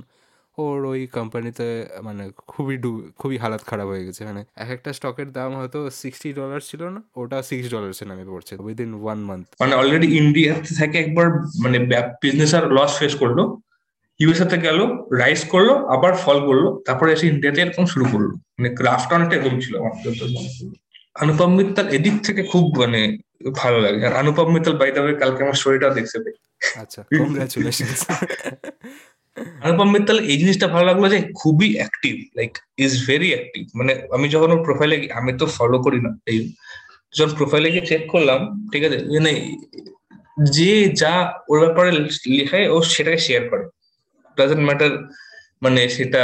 [0.57, 1.67] ওর ওই কোম্পানিতে
[2.07, 6.29] মানে খুবই ডু, খুবই হালাত খারাপ হয়ে গেছে। মানে এক একটা স্টকের দাম হয়তো সিক্সটি
[6.39, 10.97] ডলার ছিল না, ওটা সিক্স ডলার্সে নামে পড়ছে উইদিন ওয়ান মান্থ মানে অলরেডি ইন্ডিয়া থেকে
[11.05, 11.27] একবার
[11.63, 11.77] মানে
[12.23, 13.39] বিজনেস আর লস ফেস করল
[14.19, 14.79] ইউএসএ তে গেল
[15.21, 19.55] রাইস করল, আবার ফল করল, তারপরে এসে ইন্ডিয়াতে এরকম শুরু করল। মানে ক্রাফট অনেকটা এরকম
[19.63, 19.93] ছিল আমার।
[21.21, 23.01] অনুপম মিত্তাল এদিক থেকে খুব মানে
[23.61, 26.17] ভালো লাগে। আর অনুপম মিত্তাল বাই দ্য কালকে আমার স্টোরিটা দেখছে
[26.81, 26.99] আচ্ছা
[29.65, 32.51] অনুপম মিত্তাল এই জিনিসটা ভালো লাগল যে খুবই active like
[32.85, 36.39] is very active মানে আমি যখন ওর প্রোফাইলে আমি তো ফলো করি না এই
[37.13, 38.39] যখন প্রোফাইলে গিয়ে চেক করলাম
[38.71, 38.97] ঠিক আছে?
[39.15, 39.33] মানে
[40.57, 41.13] যে যা
[41.49, 41.89] ওর ব্যাপারে
[42.37, 43.65] লেখায় ও সেটাকে শেয়ার করে।
[44.37, 44.91] ডাজেন্ট ম্যাটার
[45.61, 46.21] মানে সেটা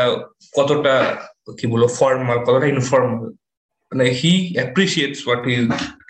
[0.57, 0.95] কতটা
[1.57, 3.23] কি বলব ফর্মাল কতটা ইনফর্মাল
[3.93, 5.55] মানে he appreciates what he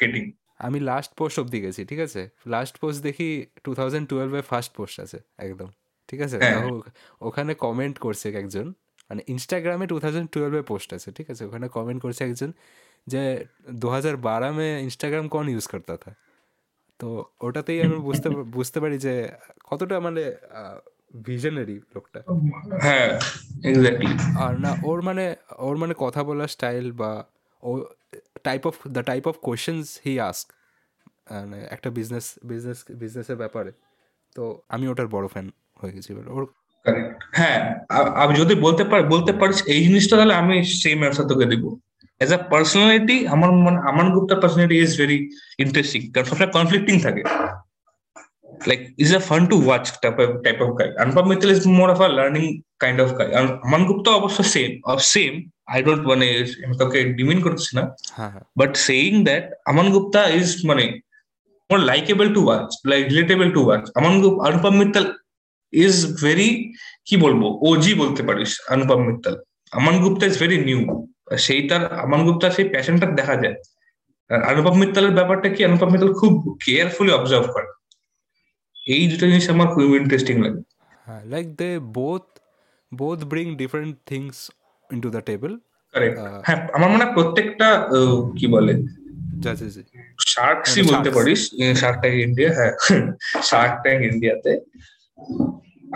[0.02, 0.24] getting
[0.68, 2.22] আমি লাস্ট পোস্ট অব্দি গেছি ঠিক আছে?
[2.54, 3.30] লাস্ট পোস্ট দেখি
[3.66, 5.70] টু থাউজেন্ড টুয়েলভে ফার্স্ট পোস্ট আছে একদম
[6.10, 6.38] ঠিক আছে?
[6.44, 6.62] হ্যাঁ।
[7.22, 8.68] ওখানে কমেন্ট করছে একজন
[9.10, 11.44] মানে ইনস্টাগ্রামে টু থাউজেন্ড টুয়েলভে পোস্ট আছে ঠিক আছে?
[11.50, 12.52] ওখানে কমেন্ট করছে একজন
[13.08, 13.22] যে
[13.82, 16.12] দু হাজার বারো মে ইনস্টাগ্রাম কন ইউজ করতে থা
[17.00, 17.08] তো
[17.46, 19.14] ওটাতেই আমি বুঝতে বুঝতে পারি যে
[19.70, 20.24] কতটা মানে
[21.28, 22.20] ভিশনারি লোকটা।
[22.86, 23.10] হ্যাঁ
[23.70, 24.12] এক্স্যাক্টলি
[24.44, 25.26] আর না ওর মানে
[25.68, 27.12] ওর মানে কথা বলার স্টাইল বা
[27.70, 27.72] ও
[28.48, 30.46] type of the type of questions he ask
[31.76, 33.72] একটা বিজনেস বিজনেস বিজনেসের ব্যাপারে।
[34.36, 34.44] তো
[34.76, 35.48] আমি ওটার বড় ফ্যান
[35.80, 36.44] হয়ে গেছি এবার। ওর
[37.38, 37.60] হ্যাঁ
[38.24, 41.64] আমি যদি বলতে পার, বলতে পারিস এই জিনিসটা, তাহলে আমি সেম অ্যান্সার তোকে দিব।
[42.24, 45.18] এজ আ পার্সোনালিটি আমার মানে আমার গ্রুপটার পার্সোনালিটি ইজ ভেরি
[45.64, 47.22] ইন্টারেস্টিং কারণ সবসময় কনফ্লিক্টিং থাকে।
[48.70, 51.88] Like is a fun to watch type of type of guy Anupam Mittal is more
[51.94, 52.46] of a learning
[52.84, 53.30] kind of guy
[53.68, 55.34] Aman Gupta অবশ্য same of same
[55.68, 56.28] I don't মানে
[56.66, 57.84] আমি কাউকে demean করছি না
[58.18, 60.90] হ্যাঁ হ্যাঁ But saying that Aman Gupta is money
[61.70, 63.86] more likable to watch, like relatable to watch.
[63.98, 65.06] Aman Gupta, Anupam Mittal
[67.08, 69.36] কি বলব ওজি বলতে পারিস Anupam Mittal
[69.72, 70.80] Aman Gupta is very new
[71.38, 73.56] সেই তার আমান গুপ্তা সেই প্যাশনটা দেখা যায়
[74.52, 75.62] অনুপম মিত্তালের ব্যাপারটা কি?
[75.70, 76.34] অনুপম মিত্তাল খুব
[76.66, 77.70] কেয়ারফুলি অবজার্ভ করে।
[78.94, 80.62] এই দুটো জিনিস আমার খুব ইন্টারেস্টিং লাগে।
[81.34, 82.26] Like they both
[82.92, 84.38] both bring different things
[84.94, 85.52] into the table
[85.94, 86.16] Correct.
[86.18, 87.68] Ah, হ্যাঁ আমার মনে হয় প্রত্যেকটা
[88.38, 88.74] কি বলে।
[90.28, 91.42] শার্কসই হ্যাঁ, বলতে পারিস
[91.82, 92.74] শার্ক ট্যাঙ্ক ইন্ডিয়া হ্যাঁ
[93.50, 94.52] শার্ক ট্যাঙ্ক ইন্ডিয়াতে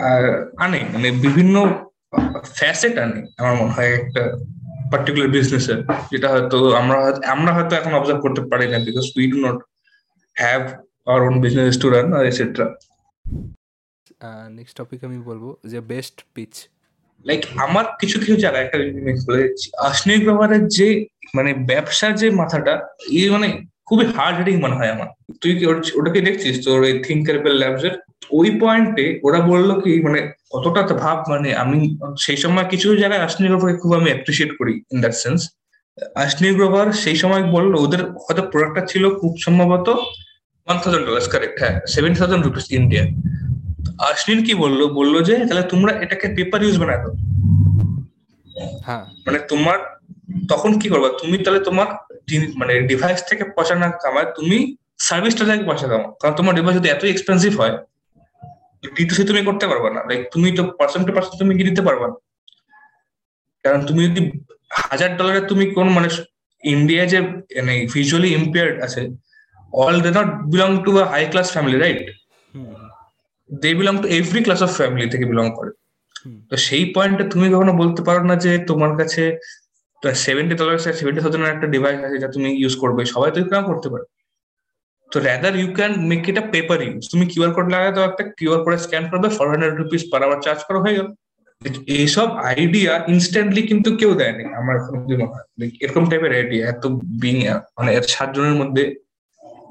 [0.06, 0.22] আর
[0.58, 1.54] আনে মানে বিভিন্ন
[2.58, 4.22] ফ্যাসেট আনে আমার মনে হয় একটা
[4.92, 5.78] পার্টিকুলার বিজনেসের
[6.12, 6.98] যেটা হয়তো আমরা
[7.34, 9.58] আমরা হয়তো এখন অবজার্ভ করতে পারি না because we do not
[10.36, 10.62] have
[11.06, 12.66] our own business to run R etcetera
[14.50, 16.54] next topic আমি বলব যে বেস্ট পিচ
[17.26, 19.42] লাইক আমার কিছু কিছু জায়গায় একটা জিনিস বলে
[19.90, 20.88] আশনিক ব্যবহারের যে
[21.36, 22.74] মানে ব্যবসার যে মাথাটা,
[23.20, 23.48] এই মানে
[23.88, 25.08] খুবই হার্ড হিটিং মনে হয় আমার।
[25.42, 25.64] তুই কি
[25.98, 26.54] ওটাকে দেখছিস?
[26.64, 27.94] তোর ওই থিঙ্কারেবল ল্যাবস এর?
[28.38, 30.20] ওই পয়েন্টে ওরা বলল কি মানে
[30.52, 31.78] কতটা ভাব মানে আমি
[32.24, 35.40] সেই সময় কিছু জায়গায় আশনিক ব্যবহারকে খুব আমি অ্যাপ্রিসিয়েট করি ইন দ্যাট সেন্স
[36.24, 39.88] আশনিক ব্যবহার সেই সময় বলল, ওদের হয়তো প্রোডাক্টটা ছিল খুব সম্ভবত
[40.66, 43.04] ওয়ান থাউজেন্ড ডলার্স কারেক্ট হ্যাঁ seven thousand rupees India
[44.10, 44.80] Ashneer কি বলল?
[44.98, 47.12] বলল যে তাহলে তোমরা এটাকে পেপার ইউজ বানায় দাও।
[48.86, 49.78] হ্যাঁ। মানে তোমার
[50.52, 51.08] তখন কি করবা?
[51.20, 51.88] তুমি তাহলে তোমার
[52.60, 54.58] মানে ডিভাইস থেকে পয়সা না কামায় তুমি
[55.08, 57.74] সার্ভিসটা থেকে পয়সা কামাও কারণ তোমার ডিভাইস যদি এত এক্সপেন্সিভ হয়
[58.96, 62.16] ডিটুসি তুমি করতে পারবা না। লাইক তুমি তো পার্সেন্ট টু পার্সেন্ট তুমি দিতে পারবা না?
[63.64, 64.20] কারণ তুমি যদি
[64.90, 66.08] হাজার ডলারে তুমি কোন মানে
[66.64, 67.18] ইন্ডিয়া যে
[67.56, 69.02] মানে ভিজুয়ালি ইম্পেয়ার্ড আছে
[69.72, 72.00] all they not belong to a high class family right
[73.62, 75.70] they belong to every class of family থেকে বিলং করে।
[76.50, 79.22] তো সেই পয়েন্টে তুমি কখনো বলতে পারো না যে তোমার কাছে
[80.26, 83.02] সেভেন্টি ডলার সেভেন্টি থাউজেন্ড একটা ডিভাইস আছে যা তুমি ইউজ করবে?
[83.14, 84.04] সবাই তো কাম করতে পারে।
[85.10, 88.24] তো rather you can make it a paper use তুমি কিউআর কোড লাগাই দাও একটা
[88.38, 91.08] কিউআর কোডে স্ক্যান করবে four hundred rupees per hour charge করা হয়ে গেল।
[92.00, 95.46] এইসব আইডিয়া ইনস্ট্যান্টলি কিন্তু কেউ দেয়নি আমার এখন মনে হয়।
[95.84, 96.84] এরকম টাইপের আইডিয়া এত
[97.22, 97.36] বিং
[97.76, 98.84] মানে এর সাতজনের মধ্যে।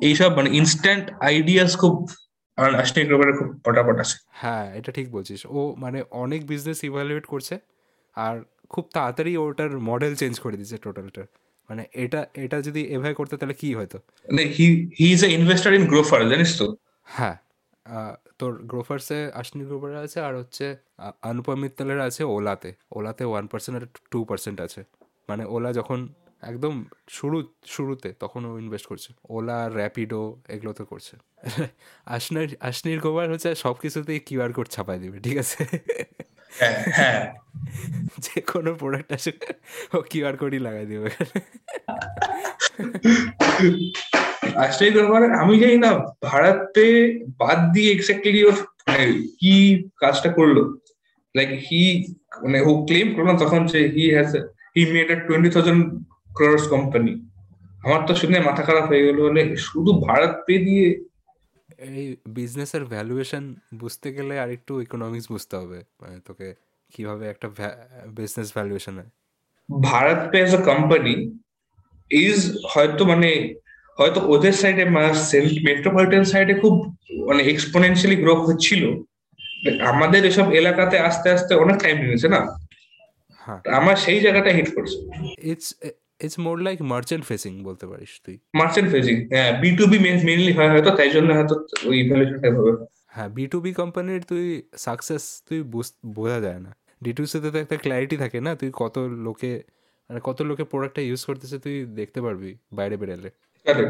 [0.08, 1.96] এইসব মানে ইনস্ট্যান্ট আইডিয়াস খুব
[2.58, 7.26] আমার আশনিক রোবারের খুব পটাপট আছে। হ্যাঁ এটা ঠিক বলছিস। ও মানে অনেক বিজনেস ইভ্যালুয়েট
[7.34, 7.56] করছে
[8.15, 8.36] আর
[8.74, 11.24] খুব তাড়াতাড়ি ওটার মডেল চেঞ্জ করে দিচ্ছে টোটালটা
[11.70, 13.98] মানে এটা এটা যদি এভাবে করতে তাহলে কি হয়তো?
[14.26, 14.65] মানে he
[15.00, 16.65] he is a investor in Grofer জানিস তো?
[17.15, 17.36] হ্যাঁ
[18.39, 20.65] তোর গ্রোফার্সে আশনি গ্রোফার আছে আর হচ্ছে
[21.30, 24.82] অনুপম মিত্তলের আছে ওলাতে ওলাতে ওয়ান পার্সেন্ট আর টু পার্সেন্ট আছে।
[25.30, 26.00] মানে ওলা যখন
[26.43, 26.73] একদম
[27.10, 31.13] শুরু শুরুতে তখন ও ইনভেস্ট করছে। ওলা র্যাপিডো এগুলো তো করছে।
[32.08, 35.60] আশনির আশনির গোবার হচ্ছে সব কিছুতেই কিউআর কোড ছাপাই দিবে ঠিক আছে?
[36.97, 37.21] হ্যাঁ,
[38.26, 39.32] যে কোনো প্রোডাক্ট আসে
[39.93, 41.10] ও কিউআর কোডই লাগাই দিবে
[44.63, 45.91] আশ্রয় করবার আমি জানি না
[46.23, 46.86] ভারতে
[47.38, 49.06] বাদ দিয়ে এক্স্যাক্টলি ওর মানে
[49.39, 49.54] কি
[50.02, 50.58] কাজটা করল?
[51.36, 51.84] লাইক হি
[52.43, 54.30] মানে ও ক্লেম করল তখন যে he has
[54.76, 55.82] he made a twenty thousand
[56.38, 57.13] crores company.
[57.86, 60.88] আমার তো শুনে মাথা খারাপ হয়ে গেল মানে শুধু ভারত পে দিয়ে
[61.89, 63.43] এই বিজনেসের ভ্যালুয়েশন
[63.78, 66.47] বুঝতে গেলে আর একটু ইকোনমিক্স বুঝতে হবে। মানে তোকে
[66.93, 67.47] কীভাবে একটা
[68.15, 69.12] বিজনেস ভ্যালুয়েশন হয়।
[70.32, 71.13] BharatPe as a company
[72.12, 72.39] is
[72.73, 73.30] হয়তো মানে
[73.97, 74.84] হয়তো ওদের সাইডে
[75.32, 76.73] সেন্ট মেট্রোপলিটন সাইডে খুব
[77.28, 78.84] মানে এক্সপোনেনশিয়ালি গ্রো হচ্ছিল।
[79.91, 82.41] আমাদের এসব এলাকাতে আস্তে আস্তে অনেক টাইম নিয়েছে না?
[83.41, 84.97] হ্যাঁ। আমার সেই জায়গাটা হিট করছে।
[85.52, 85.69] It's
[86.23, 89.97] it's more like merchant facing বলতে পারিস তুই। মার্চেন্ট ফেজিং হ্যাঁ বি টু বি
[90.30, 91.56] মেনলি হয় হয়তো তাই জন্য হয়তো
[91.89, 92.71] ওই ভ্যালুয়েশনটা হবে।
[93.15, 94.45] হ্যাঁ বি টু বি কোম্পানির তুই
[94.86, 95.60] সাকসেস তুই
[96.17, 96.71] বোঝা যায় না।
[97.03, 99.51] ডি টু সিতে তো একটা ক্ল্যারিটি থাকে না তুই কত লোকে
[100.10, 103.30] মানে কত লোকে প্রোডাক্টটা ইউজ করতেছে তুই দেখতে পারবি বাইরে বেরোলে।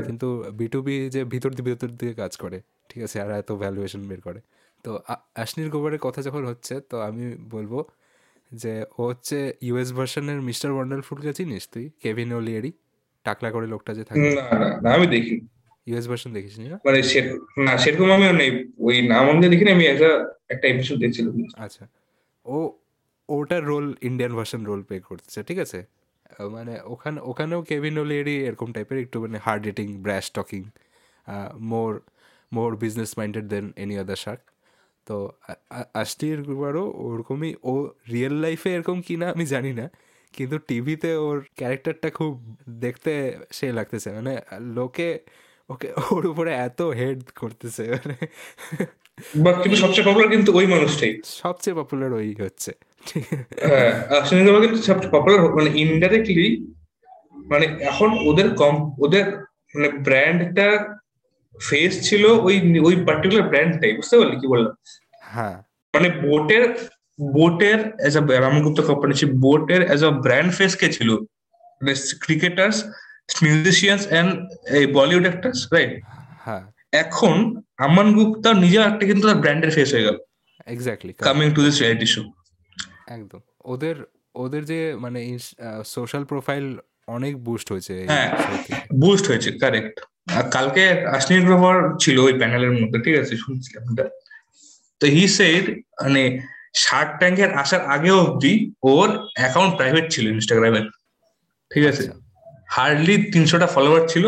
[0.07, 0.27] কিন্তু
[0.59, 2.57] বি টু বি যে ভিতর দিয়ে ভিতর দিয়ে কাজ করে
[2.89, 4.39] ঠিক আছে আর এত ভ্যালুয়েশন বের করে।
[4.85, 4.91] তো
[5.43, 7.73] আশনির গোবরের কথা যখন হচ্ছে তো আমি বলব
[8.51, 11.89] যে ও হচ্ছে ইউএস ভার্সনের মিস্টার ওয়ান্ডারফুলকে চিনিস তুই?
[12.03, 12.71] কেভিন ওলিয়ারি
[13.23, 15.35] টাকলা করে লোকটা যে থাকে। না না আমি দেখি।
[15.87, 16.65] ইউএস ভার্সন দেখিস নি?
[16.85, 16.99] মানে
[17.65, 20.09] না সেরকম আমিও নেই। ওই নাম অনুযায়ী দেখিনি আমি একটা
[20.49, 21.87] একটা এপিসোড দেখছিলাম। আচ্ছা।
[22.45, 22.57] ও
[23.29, 25.85] ওটার role Indian version role play করতেছে ঠিক আছে?
[26.51, 30.63] মানে ওখানে ওখানেও কেভিন ওলিয়ারি এরকম টাইপের একটু মানে hard hitting brash talking
[31.59, 32.01] more
[32.53, 34.41] more business minded then any other shark
[35.07, 35.31] তো
[35.93, 39.89] আষ্টির গুবারও ওরকমই ও রিয়েল লাইফে এরকম কি না আমি জানি না
[40.33, 44.41] কিন্তু টিভিতে ওর ক্যারেক্টারটা খুব দেখতে সে লাগতেছে মানে
[44.73, 45.19] লোকে
[45.69, 48.15] ওকে ওর উপরে এত হেড করতেছে মানে
[49.43, 52.71] বাট কিন্তু সবচেয়ে পপুলার কিন্তু ওই মানুষটাই। সবচেয়ে পপুলার ওই হচ্ছে।
[53.67, 54.21] হ্যাঁ
[54.61, 56.73] কিন্তু সবচেয়ে পপুলার মানে ইনডাইরেক্টলি
[57.45, 59.25] মানে এখন ওদের কম ওদের
[59.75, 60.96] মানে ব্র্যান্ডটা
[61.55, 62.55] ফেস ছিল ওই
[62.87, 64.73] ওই পার্টিকুলার ব্র্যান্ডটাই বুঝতে পারলি কি বললাম?
[65.23, 65.57] হ্যাঁ।
[65.93, 66.63] মানে বোটের
[67.19, 71.09] বোটের এজ আ রামগুপ্ত কোম্পানি ছিল বোটের এজ আ ব্র্যান্ড ফেস কে ছিল।
[71.81, 71.93] মানে
[72.25, 72.77] ক্রিকেটার্স
[73.43, 74.29] মিউজিশিয়ানস এন্ড
[74.77, 75.91] এই বলিউড অ্যাক্টার্স রাইট
[76.45, 76.63] হ্যাঁ।
[77.03, 77.35] এখন
[77.77, 80.17] আমান গুপ্তা নিজে একটা কিন্তু তার ব্র্যান্ডের ফেস হয়ে গেল।
[80.67, 82.21] Exactly coming to this reality show
[83.15, 83.41] একদম।
[83.73, 83.95] ওদের
[84.35, 85.19] ওদের যে মানে
[85.95, 86.65] সোশ্যাল প্রোফাইল
[87.07, 88.29] অনেক বুস্ট হয়েছে হ্যাঁ।
[89.03, 89.95] বুস্ট হয়েছে কারেক্ট
[90.51, 93.83] কালকে আশ্বিনী গ্রোভার ছিল ওই প্যানেলের মধ্যে ঠিক আছে শুনছিলাম
[95.01, 95.65] তো হি সেড
[96.03, 96.23] মানে
[96.75, 100.81] শার্ক ট্যাঙ্কের আসার আগে অবধি ওর অ্যাকাউন্ট প্রাইভেট ছিল ইনস্টাগ্রামে
[101.71, 102.13] ঠিক আছে। আচ্ছা।
[102.69, 104.25] হার্ডলি তিনশোটা ফলোয়ার ছিল।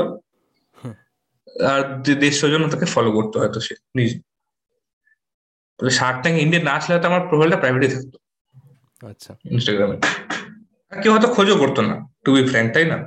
[1.72, 1.82] আর
[2.22, 4.18] দেড়শো জন তাকে ফলো করতো হয়তো সে নিজে।
[5.80, 8.18] শার্ক ট্যাঙ্ক ইন্ডিয়া না আসলে আমার প্রোফাইলটা প্রাইভেটই থাকতো।
[9.02, 9.98] আচ্ছা। ইনস্টাগ্রামে
[10.92, 12.98] আর কেউ হয়তো খোঁজও করতো না টু বি ফ্র্যাঙ্ক তাই না?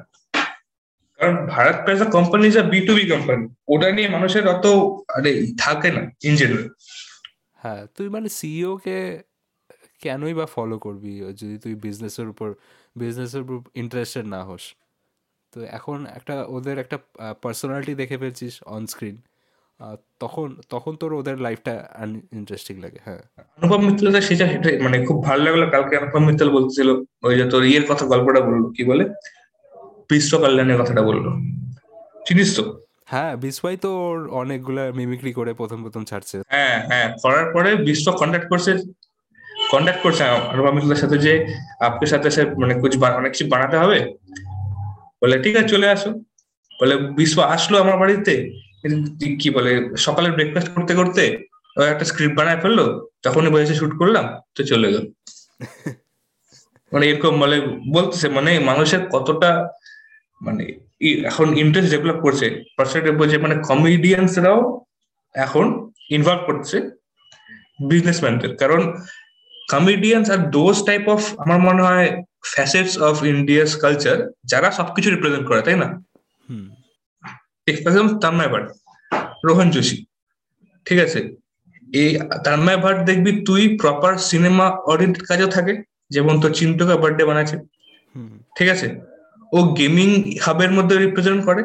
[1.23, 4.67] কারণ ভারত প্রেস কোম্পানি যা বি টু বি কোম্পানি ওটা নিয়ে মানুষের অত
[5.09, 6.69] আরে থাকে না ইন জেনারেল
[7.59, 8.97] হ্যাঁ তুই মানে সিইও কে
[10.01, 12.49] কেনই বা ফলো করবি যদি তুই বিজনেসের উপর
[12.97, 14.65] বিজনেসের উপর ইন্টারেস্টেড না হোস?
[15.53, 16.97] তো এখন একটা ওদের একটা
[17.43, 19.17] পার্সোনালিটি দেখে ফেলছিস অন স্ক্রিন
[20.21, 21.75] তখন তখন তোর ওদের লাইফটা
[22.33, 23.23] ইন্টারেস্টিং লাগে হ্যাঁ।
[23.59, 24.47] অনুপম মিত্তল সেটা
[24.83, 26.89] মানে খুব ভালো লাগল কালকে অনুপম মিত্তল বলছিল
[27.23, 29.05] ওই যে তোর ইয়ের কথা গল্পটা বলল কি বলে?
[30.13, 31.27] বিশ্ব কল্যাণের কথাটা বলল।
[32.27, 32.65] চিনিস তো?
[33.13, 38.07] হ্যাঁ বিসওয়াই তো ওর অনেকগুলা মিমিক্রি করে প্রথম প্রথম ছাড়ছে। হ্যাঁ হ্যাঁ করার পরে বিশ্ব
[38.13, 38.73] কন্ট্যাক্ট করছে
[39.73, 40.23] কন্ট্যাক্ট করছে
[40.75, 41.33] মিত্তলের সাথে যে
[41.81, 43.99] আপনার সাথে সে মানে কুছ অনেক কিছু বানাতে হবে
[45.23, 46.11] বলে ঠিক আছে চলে আসো।
[46.81, 48.35] বলে বিশ্ব আসলো আমার বাড়িতে
[49.41, 51.23] কি বলে সকালে ব্রেকফাস্ট করতে করতে
[51.93, 52.81] একটা স্ক্রিপ্ট বানায় ফেলল
[53.23, 55.05] তখনই বলেছে শুট করলাম তো চলে গেল।
[56.93, 57.57] মানে এরকম মানে
[57.93, 59.51] বলতেছে মানে মানুষের কতটা
[60.43, 60.65] মানে
[61.25, 64.59] এখন ইন্টারেস্ট ডেভেলপ করছে পার্সেন্টেজ যে মানে কমেডিয়ানসরাও
[65.35, 65.67] এখন
[66.11, 66.77] ইনভলভ করছে
[67.91, 68.81] বিজনেসম্যানদের কারণ
[69.69, 72.09] কমেডিয়ানস আর দোজ টাইপ অফ আমার মনে হয়
[72.55, 75.89] ফ্যাসেটস অফ ইন্ডিয়াস কালচার যারা সবকিছু রিপ্রেজেন্ট করে তাই না?
[76.49, 76.67] হুম।
[77.67, 78.65] এক্সপ্রেশন তন্ময় ভাট
[79.45, 79.97] রোহন যোশী
[80.87, 81.21] ঠিক আছে?
[81.93, 82.11] এই
[82.45, 85.73] তন্ময় ভাট দেখবি তুই প্রপার সিনেমা অডিয়েন্টেড কাজও থাকে
[86.11, 87.57] যেমন তোর চিন্টুকা বার্থডে বানাচ্ছে
[88.15, 88.89] হুম। ঠিক আছে?
[89.53, 90.09] ও গেমিং
[90.45, 91.63] হাবের মধ্যে রিপ্রেজেন্ট করে,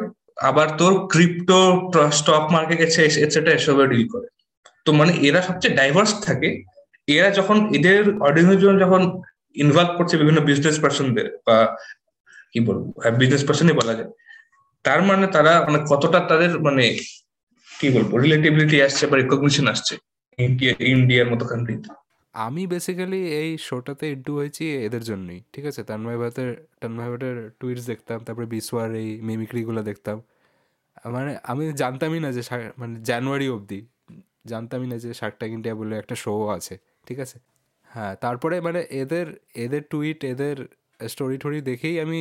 [0.48, 1.58] আবার তোর ক্রিপ্টো
[2.18, 2.78] স্টক মার্কেট
[3.24, 4.28] এটসেট্রা এসবে ডিল করে।
[4.84, 6.48] তো মানে এরা সবচেয়ে ডাইভার্স থাকে।
[7.16, 9.02] এরা যখন এদের অডিয়েন্সের জন্য যখন
[9.62, 11.56] ইনভলভ করছে বিভিন্ন বিজনেস পার্সনদের বা
[12.52, 12.82] কি বলব
[13.20, 14.10] বিজনেস পার্সনই বলা যায়,
[14.84, 16.84] তার মানে তারা মানে কতটা তাদের মানে
[17.70, 19.94] কি বলব রিলেটিভিলিটি আসছে বা রিকগনিশন আসছে
[20.94, 21.88] ইন্ডিয়ার মতো কান্ট্রিতে
[22.34, 25.80] আমি বেসিক্যালি এই শোটাতে ইন্টু হয়েছি এদের জন্যই, ঠিক আছে?
[25.90, 26.50] তন্ময় ভাতের
[26.82, 30.16] তন্ময় ভাতের টুইটস দেখতাম, তারপরে বিসওয়ার এই মিমিক্রিগুলো দেখতাম।
[31.14, 32.42] মানে আমি জানতামই না যে
[32.80, 33.80] মানে জানুয়ারি অবধি,
[34.52, 36.74] জানতামই না যে শার্ক ইন্ডিয়া বলে একটা শো আছে,
[37.06, 37.36] ঠিক আছে?
[37.90, 39.26] হ্যাঁ তারপরে মানে এদের
[39.64, 40.56] এদের টুইট এদের
[41.12, 42.20] স্টোরি টোরি দেখেই আমি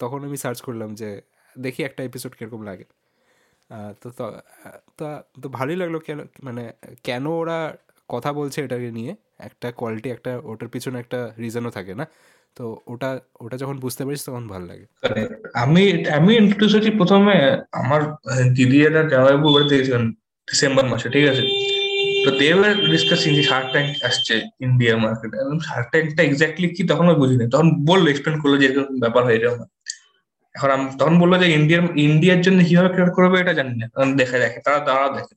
[0.00, 1.10] তখন আমি সার্চ করলাম যে
[1.56, 2.86] দেখি একটা এপিসোড কীরকম লাগে।
[4.02, 4.08] তো
[5.42, 6.62] তো ভালোই লাগল কেন মানে
[7.08, 7.58] কেন ওরা
[8.08, 9.12] কথা বলছে এটাকে নিয়ে,
[9.48, 12.04] একটা কোয়ালিটি একটা ওটার পিছনে একটা রিজনও থাকে না।
[12.56, 13.10] তো ওটা
[13.44, 14.86] ওটা যখন বুঝতে পারিস তখন ভালো লাগে।
[15.62, 15.82] আমি
[16.18, 17.34] আমি ইন্ট্রোডিউস হচ্ছি প্রথমে,
[17.82, 18.00] আমার
[18.56, 20.04] দিদি একটা জামাইবু বাড়িতে গেছিলেন
[20.48, 21.44] ডিসেম্বর মাসে, ঠিক আছে?
[22.24, 24.34] তো দে ওয়ার ডিসকাসিং যে শার্ক ট্যাঙ্ক আসছে
[24.66, 25.36] ইন্ডিয়া মার্কেটে
[25.68, 29.40] শার্ক ট্যাঙ্কটা এক্স্যাক্টলি কি তখন আমি বুঝিনি। তখন বলল এক্সপ্লেন করল যে এরকম ব্যাপার হয়ে
[29.44, 29.64] যাবে
[30.54, 33.86] এখন আমি, তখন বলল যে ইন্ডিয়ার ইন্ডিয়ার জন্য কীভাবে ক্রিয়েট করবে এটা জানি না।
[34.20, 35.34] দেখে দেখে তারা তারা দেখে।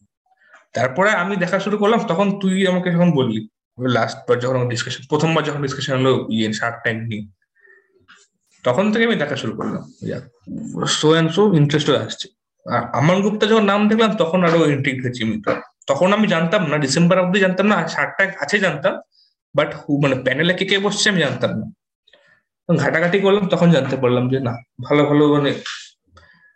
[0.77, 3.39] তারপরে আমি দেখা শুরু করলাম, তখন তুই আমাকে যখন বললি
[3.97, 7.23] লাস্ট বার যখন ডিসকাশন প্রথমবার যখন ডিসকাশন হলো ইয়ে শার্ক ট্যাঙ্ক নিয়ে,
[8.65, 9.83] তখন থেকে আমি দেখা শুরু করলাম।
[10.99, 12.27] সো অ্যান্ড সো ইন্টারেস্ট আসছে।
[12.65, 15.35] আর আমার গুপ্তা যখন নাম দেখলাম, তখন আরও ইন্ট্রিক্ট হয়েছি আমি
[15.89, 18.93] তখন আমি জানতাম না ডিসেম্বর অব্দি জানতাম না শার্ক ট্যাঙ্ক আছে জানতাম
[19.57, 19.69] বাট
[20.03, 21.65] মানে প্যানেলে কে কে বসছে আমি জানতাম না।
[22.83, 24.53] ঘাটাঘাটি করলাম, তখন জানতে পারলাম যে না,
[24.87, 25.51] ভালো ভালো মানে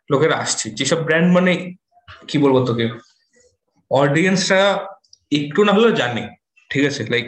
[0.10, 1.52] লোকেরা আসছে। যেসব ব্র্যান্ড মানে
[2.30, 2.86] কি বলব তোকে?
[4.00, 4.64] অডিয়েন্সরা
[5.40, 6.24] একটু না হলেও জানে
[6.72, 7.02] ঠিক আছে?
[7.14, 7.28] লাইক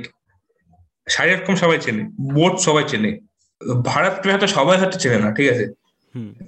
[1.07, 2.03] শাড়ি কম সবাই চেনে
[2.35, 3.11] বোট সবাই চেনে।
[3.89, 5.65] ভারত হয়তো সবাই হয়তো চেনে না ঠিক আছে?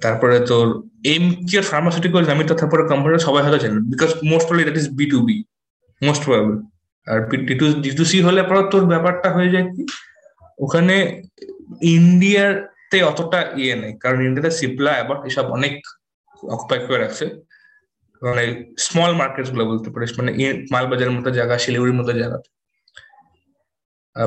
[0.04, 0.66] তারপরে তোর
[1.14, 4.88] এম কিউর ফার্মাসিউটিক্যাল আমি তো তারপরে কোম্পানি সবাই হয়তো চেনে because most probably that is
[4.98, 5.36] B to B
[6.02, 6.56] most probably
[7.06, 7.18] R
[7.84, 9.82] D to C হলে পরে তোর ব্যাপারটা হয়ে যায় কি
[10.64, 10.96] ওখানে
[11.96, 15.74] ইন্ডিয়াতে অতটা ইয়ে নেই কারণ ইন্ডিয়াতে সিপলা অ্যাবার্ট এসব অনেক
[16.42, 17.26] অকুপাই করে রাখছে।
[18.22, 18.42] মানে
[18.78, 20.30] স্মল মার্কেটগুলো বলতে পারিস মানে
[20.70, 22.38] মালবাজারের মতো জায়গা শিলিগুড়ির মতো জায়গা।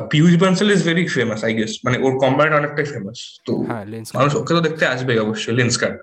[0.09, 4.31] Piyush Bansal is very famous I guess মানে ওর কম্বাইন্ড অনেকটাই ফেমাস তো হ্যাঁ, মানুষ
[4.35, 5.97] ওকে তো দেখতে আসবে অবশ্যই লেন্স কার্ড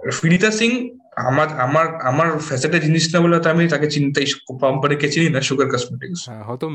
[0.00, 0.70] ফিরিতা সিং
[1.22, 4.20] আমার আমার আমার ফ্যাসেটে জিনিস না বলে আমি তাকে চিনতে
[4.62, 6.66] কোম্পানিকে চিনি না সুগার কসমেটিক্স হ্যাঁ হয়তো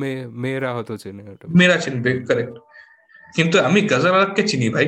[0.43, 1.23] মেয়েরা হয়তো চেনে
[1.57, 2.55] মেয়েরা চিনবে কারেক্ট
[3.35, 4.87] কিন্তু আমি গজালাকে চিনি ভাই।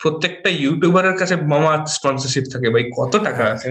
[0.00, 3.68] প্রত্যেকটা ইউটিউবারের কাছে মামা স্পন্সরশিপ থাকে ভাই। কত টাকা আছে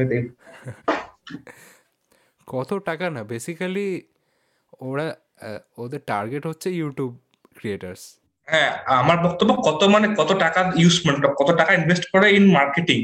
[2.47, 3.21] কত টাকা না?
[3.23, 3.87] বেসিক্যালি
[4.87, 5.07] ওরা
[5.77, 7.11] ওদের টার্গেট হচ্ছে ইউটিউব
[7.57, 8.01] ক্রিয়েটার্স
[8.47, 12.99] হ্যাঁ আমার বক্তব্য কত মানে কত টাকা ইউজ মানে কত টাকা ইনভেস্ট করে in marketing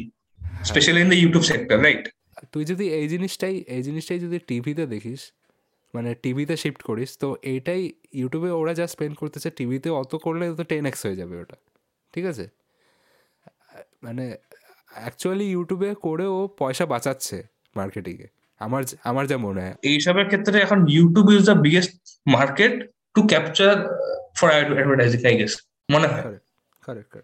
[0.70, 2.04] specially in the YouTube sector right
[2.52, 5.22] তুই যদি এই জিনিসটাই এই জিনিসটাই যদি টিভিতে দেখিস
[5.94, 7.82] মানে টিভিতে শিফট করিস তো এইটাই
[8.14, 11.58] ইউটিউবে ওরা যা স্পেন্ড করতেছে টিভিতে অত করলে তো টেন এক্স হয়ে যাবে ওটা
[12.14, 12.46] ঠিক আছে?
[14.04, 14.26] মানে
[14.94, 17.38] অ্যাকচুয়ালি ইউটিউবে করেও পয়সা বাঁচাচ্ছে।
[17.76, 18.28] মার্কেটিংয়ে
[18.62, 21.94] আমার আমার যা মনে হয়। এইসবের ক্ষেত্রে এখন YouTube is the biggest
[22.28, 22.74] market
[23.16, 23.76] to capture
[24.38, 25.54] for advertising I guess
[25.92, 26.24] মনে হয়।
[26.86, 27.16] কারেক্ট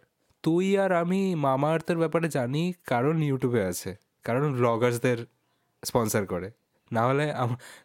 [0.44, 3.92] তুই আর আমি মামা আর্থের ব্যাপারে জানি কারণ ইউটিউবে আছে।
[4.24, 5.20] কারণ ব্লগার্সদের
[5.84, 6.50] স্পন্সর করে।
[6.92, 7.26] না হলে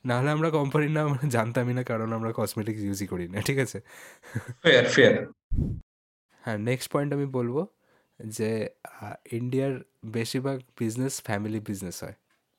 [0.05, 3.79] না হলে আমরা কোম্পানির নাম জানতামই না কারণ আমরা কসমেটিক্স ইউজই করি না ঠিক আছে?
[4.63, 5.15] ফেয়ার ফেয়ার
[6.45, 7.57] হ্যাঁ নেক্সট পয়েন্ট আমি বলব
[8.21, 8.51] যে
[9.33, 9.75] ইন্ডিয়ার
[10.17, 12.17] বেশিরভাগ বিজনেস ফ্যামিলি বিজনেস হয়।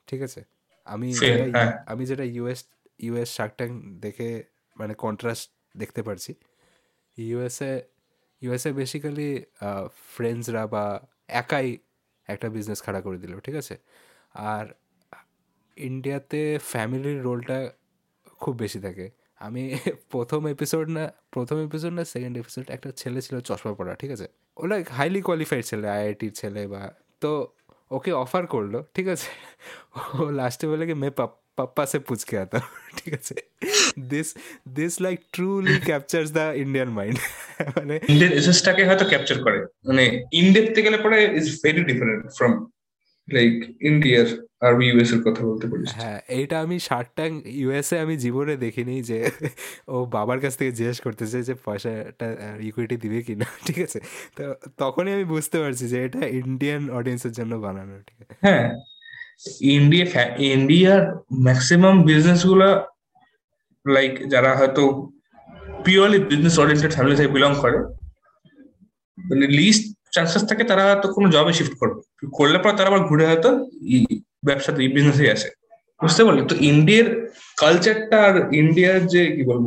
[0.08, 0.42] ঠিক আছে?
[0.88, 1.08] আমি
[1.56, 2.62] হ্যাঁ। আমি যেটা ইউএস
[3.00, 3.74] ইউএস শার্ক ট্যাঙ্ক
[4.06, 4.30] দেখে
[4.76, 5.46] মানে কন্ট্রাস্ট
[5.78, 6.32] দেখতে পারছি।
[7.18, 7.74] ইউএসএ
[8.42, 9.30] ইউএসএ বেসিক্যালি
[10.13, 10.84] ফ্রেন্ডসরা বা
[11.42, 11.68] একাই
[12.28, 13.76] একটা বিজনেস খাড়া করে দিল ঠিক আছে?
[14.54, 14.66] আর
[15.78, 17.58] ইন্ডিয়াতে ফ্যামিলির রোলটা
[18.42, 19.06] খুব বেশি থাকে।
[19.42, 19.63] আমি
[20.13, 24.28] প্রথম এপিসোড না প্রথম এপিসোড না সেকেন্ড এপিসোড একটা ছেলে ছিল চশমা পড়া ঠিক আছে?
[24.58, 26.82] ও লাইক হাইলি কোয়ালিফাইড ছেলে আইআইটির ছেলে বা
[27.22, 27.32] তো
[27.91, 29.30] ওকে অফার করল, ঠিক আছে?
[29.98, 31.10] ও লাস্টে বলে কি মে
[31.58, 32.60] পাপ্পা সে পুচকে আতা।
[32.98, 33.36] ঠিক আছে?
[34.10, 34.36] This
[34.74, 37.18] this like truly captures the Indian mind
[37.78, 40.03] মানে ইন্ডিয়ান এসেসটাকে হয়তো ক্যাপচার করে। মানে
[40.34, 42.53] ইনডেপথে গেলে পরে is very different from
[43.28, 44.28] like ইন্ডিয়ার
[44.61, 48.95] আর ইউএস এর কথা বলতে পারিস হ্যাঁ এইটা আমি শার্ক ট্যাঙ্ক ইউএসএ আমি জীবনে দেখিনি
[49.01, 49.19] যে
[49.88, 52.28] ও বাবার কাছ থেকে জিজ্ঞেস করতেছে যে পয়সাটা
[52.61, 53.99] ইকুইটি দিবে কি না ঠিক আছে?
[54.38, 54.43] তো
[54.78, 58.34] তখনই আমি বুঝতে পারছি যে এটা ইন্ডিয়ান অডিয়েন্সের জন্য বানানো ঠিক আছে?
[58.43, 58.65] হ্যাঁ
[59.76, 60.05] ইন্ডিয়া
[60.53, 61.01] ইন্ডিয়ার
[61.45, 62.67] ম্যাক্সিমাম বিজনেসগুলো
[63.86, 64.84] লাইক যারা হয়তো
[65.86, 67.78] পিওরলি বিজনেস ওরিয়েন্টেড ফ্যামিলি থেকে বিলং করে
[69.17, 69.84] মানে লিস্ট
[70.14, 71.99] চান্সেস থাকে তারা হয়তো কোনো জবে শিফট করবে।
[72.38, 73.49] করলে পর তারা আবার ঘুরে হয়তো
[74.47, 75.49] ব্যবসাতে বিজনেসে আসে।
[75.99, 76.41] বুঝতে পারলি?
[76.51, 77.07] তো ইন্ডিয়ার
[77.61, 79.66] কালচারটা আর ইন্ডিয়ার যে, কি বলব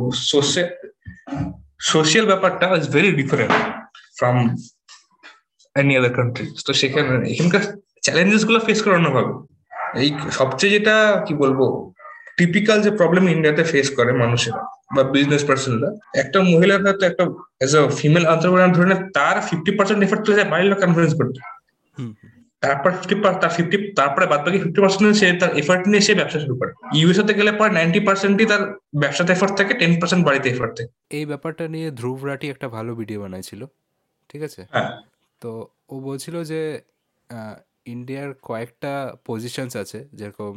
[1.91, 3.53] সোশ্যাল ব্যাপারটা is very different
[4.19, 4.37] from
[5.75, 7.63] any other country তো সেখানে, এখানকার
[8.05, 9.33] চ্যালেঞ্জেসগুলো ফেস করে অন্যভাবে।
[10.01, 10.95] এই সবচেয়ে যেটা,
[11.25, 11.59] কি বলব
[12.37, 14.61] টিপিক্যাল যে প্রবলেম ইন্ডিয়াতে ফেস করে মানুষেরা
[14.95, 15.89] বা বিজনেস পার্সনরা
[16.21, 17.23] একটা মহিলার হয়তো একটা
[17.65, 21.39] এজ আ ফিমেল অন্টারপ্রেনার ধরে তার ফিফটি পার্সেন্ট এফার্ট তুলে যায় বাড়ির লোক কনফারেন্স করতে।
[22.63, 26.39] তারপর ফিফটি তার ফিফটি তারপরে বাদ বাকি ফিফটি পার্সেন্ট সে তার এফার্ট নিয়ে সে ব্যবসা
[26.43, 28.61] শুরু করে। ইউএসএ তে গেলে পরে নাইনটি পার্সেন্টই তার
[29.03, 32.91] ব্যবসাতে এফার্ট থাকে টেন পার্সেন্ট বাড়িতে এফার্ট থাকে। এই ব্যাপারটা নিয়ে ধ্রুব রাটি একটা ভালো
[32.99, 33.61] ভিডিও বানাইছিল
[34.29, 34.61] ঠিক আছে?
[34.75, 34.91] হ্যাঁ।
[35.41, 35.51] তো
[35.93, 36.61] ও বলছিল যে
[37.93, 38.93] ইন্ডিয়ার কয়েকটা
[39.29, 40.53] পজিশনস আছে যেরকম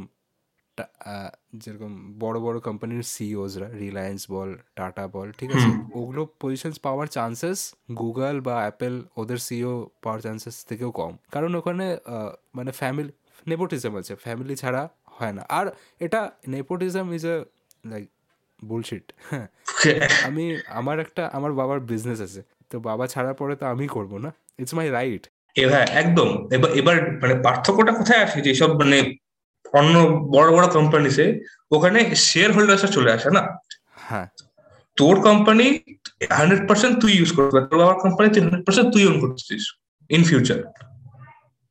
[1.55, 5.71] যেরকম বড় বড় কোম্পানির সিইওসরা রিলায়েন্স বল টাটা বল ঠিক আছে?
[5.95, 11.87] ওগুলো পজিশনস পাওয়ার চান্সেস গুগল বা অ্যাপেল ওদের সিইও পাওয়ার চান্সেস থেকেও কম। কারণ ওখানে
[12.55, 13.13] মানে ফ্যামিলি
[13.47, 15.67] নেপোটিজম আছে। ফ্যামিলি ছাড়া হয় না। আর
[16.01, 17.37] এটা nepotism is a
[17.87, 18.09] like
[18.65, 19.47] bullshit হ্যাঁ।
[20.27, 24.31] আমি আমার একটা আমার বাবার বিজনেস আছে। তো বাবা ছাড়ার পরে তো আমি করব না।
[24.59, 25.25] ইটস মাই রাইট
[25.57, 28.39] হ্যাঁ একদম। এবার এবার মানে পার্থক্যটা কোথায় আসে?
[28.41, 28.99] যেসব মানে
[29.73, 29.95] অন্য
[30.33, 31.25] বড় বড় কোম্পানিতে
[31.71, 31.99] ওখানে
[32.29, 33.43] শেয়ার হোল্ডার্সরা চলে আসে না?
[34.09, 34.27] হ্যাঁ।
[34.99, 35.67] তোর কোম্পানি
[36.31, 39.63] হান্ড্রেড পার্সেন্ট তুই ইউজ করতে তোর বাবার কোম্পানি তুই হান্ড্রেড পার্সেন্ট তুই ওন করছিস
[40.11, 40.59] ইন ফিউচার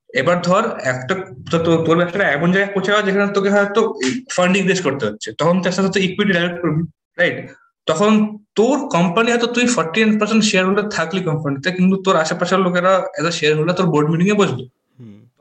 [0.09, 0.63] এবার ধর
[0.93, 1.13] একটা
[1.85, 3.81] তোর ব্যবসাটা এমন জায়গায় পৌঁছে যাওয়া যেখানে তোকে হয়তো
[4.35, 6.81] ফান্ডিং রেজ করতে হচ্ছে তখন তার সাথে তো ইকুইটি ডাইরেক্ট করবি
[7.17, 7.37] রাইট
[7.87, 8.11] তখন
[8.55, 13.25] তোর কোম্পানি হয়তো তুই ফর্টি পার্সেন্ট শেয়ার হোল্ডার থাকলি কোম্পানিতে কিন্তু তোর আশেপাশের লোকেরা এজ
[13.25, 14.63] আ শেয়ার হোল্ডার তোর বোর্ড মিটিং এ বসবে।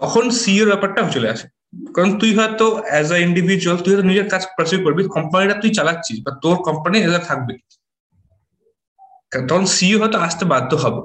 [0.00, 4.42] তখন সিইওর ব্যাপারটা চলে আসে। কারণ তুই হয়তো অ্যাজ আ ইন্ডিভিজুয়াল তুই হয়তো নিজের কাজ
[4.56, 7.54] পারসিউ করবি কোম্পানিটা তুই চালাচ্ছিস বা তোর কোম্পানি এজ থাকবে।
[9.48, 11.00] তখন সিইও হয়তো আসতে বাধ্য হবে।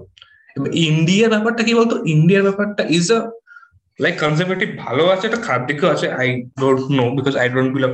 [0.90, 1.96] ইন্ডিয়ার ব্যাপারটা কি বলতো?
[2.06, 3.20] ইন্ডিয়ার ব্যাপারটা ইজ আ
[4.00, 6.28] লাইক কনজারভেটিভ ভালো আছে একটা খারাপ দিকেও আছে I
[6.60, 7.92] don't know because I don't believe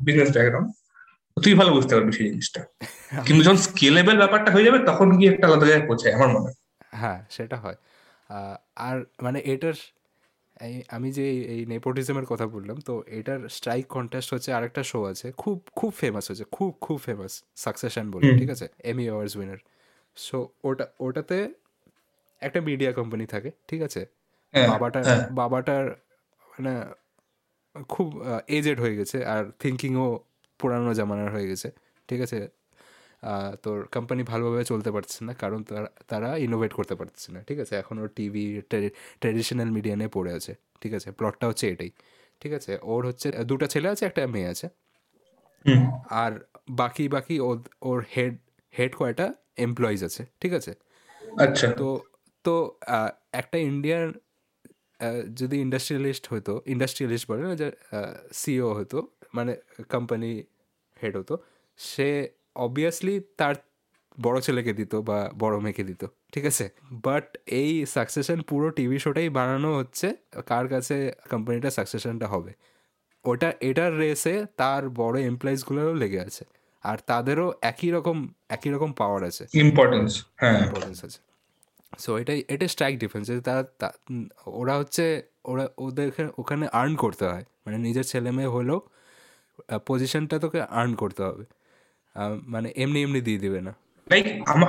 [0.00, 0.68] business background
[1.36, 2.60] তুই ভালো বুঝতে পারবি সেই জিনিসটা।
[3.26, 6.56] কিন্তু যখন স্কেলেবল ব্যাপারটা হয়ে যাবে তখন গিয়ে একটা আলাদা জায়গায় পৌঁছায় আমার মনে হয়।
[6.92, 7.76] হ্যাঁ সেটা হয়।
[8.76, 9.76] আর মানে এটার
[10.88, 15.68] আমি যে এই- নেপোটিজমের কথা বললাম তো এটার স্ট্রাইক কন্টেস্ট হচ্ছে আরেকটা শো আছে খুব
[15.76, 18.68] খুব ফেমাস হচ্ছে খুব খুব ফেমাস সাকসেশন বলে ঠিক আছে?
[18.82, 19.60] এমি অ্যাওয়ার্ডস উইনার
[20.16, 21.36] সো ওটা ওটাতে
[22.42, 24.02] একটা মিডিয়া কোম্পানি থাকে ঠিক আছে?
[24.54, 25.84] হ্যাঁ, বাবাটার হ্যাঁ। বাবাটার
[26.42, 26.72] মানে
[27.88, 28.08] খুব
[28.48, 30.06] এজেড হয়ে গেছে আর থিঙ্কিংও
[30.60, 31.68] পুরানো জামানার হয়ে গেছে
[32.08, 32.38] ঠিক আছে?
[33.62, 35.64] তোর কোম্পানি ভালোভাবে চলতে পারছে না কারণ
[36.08, 37.76] তারা ইনোভেট করতে পারছে না ঠিক আছে?
[37.76, 41.12] এখন ওর টিভি ট্র্যাডিশনাল মিডিয়া নিয়ে পড়ে আছে ঠিক আছে?
[41.12, 41.90] প্লটটা হচ্ছে এটাই
[42.40, 42.78] ঠিক আছে?
[42.82, 44.68] ওর হচ্ছে দুটো ছেলে আছে একটা মেয়ে আছে।
[46.10, 48.36] আর বাকি বাকি ওর- ওর হেড
[48.78, 49.34] হেড কয়টা?
[49.56, 50.74] এমপ্লয়িজ আছে ঠিক আছে?
[51.38, 52.00] আচ্ছা। তো
[52.44, 52.74] তো
[53.32, 54.12] একটা ইন্ডিয়ান
[55.34, 57.72] যদি ইন্ডাস্ট্রিয়ালিস্ট হতো ইন্ডাস্ট্রিয়ালিস্ট বলে না যে
[58.32, 59.56] সিও হতো মানে
[59.88, 60.42] কোম্পানি
[61.02, 61.38] হেড হতো
[61.76, 63.54] সে অবভিয়াসলি তার
[64.22, 66.66] বড় ছেলেকে দিত বা বড় মেয়েকে দিত ঠিক আছে?
[66.92, 70.96] বাট এই সাকসেশন পুরো টিভি শোটাই বানানো হচ্ছে কার কাছে
[71.30, 72.52] কোম্পানিটা সাকসেশনটা হবে?
[73.24, 76.44] ওটা এটার রেসে তার বড় এমপ্লয়িজগুলোরও লেগে আছে
[76.84, 78.16] আর তাদেরও একই রকম
[78.48, 81.20] একই রকম পাওয়ার আছে। ইম্পর্টেন্স হ্যাঁ। ইম্পর্টেন্স আছে।
[81.98, 83.62] সো এটাই এটা স্ট্রাইক ডিফারেন্স তারা
[84.46, 85.04] ওরা হচ্ছে
[85.44, 88.80] ওরা ওদের ওখানে আর্ন করতে হয়। মানে নিজের ছেলে মেয়ে হলেও
[89.86, 91.44] পজিশনটা তোকে আর্ন করতে হবে।
[92.52, 93.72] মানে এমনি এমনি দিয়ে দিবে না।
[94.10, 94.68] লাইক আমার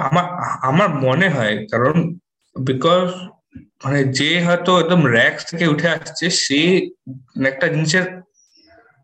[0.69, 1.95] আমার মনে হয়, কারণ
[2.55, 3.07] বিকজ
[3.83, 6.59] মানে যে হয়তো একদম র্যাক্স থেকে উঠে আসছে, সে
[7.51, 8.05] একটা জিনিসের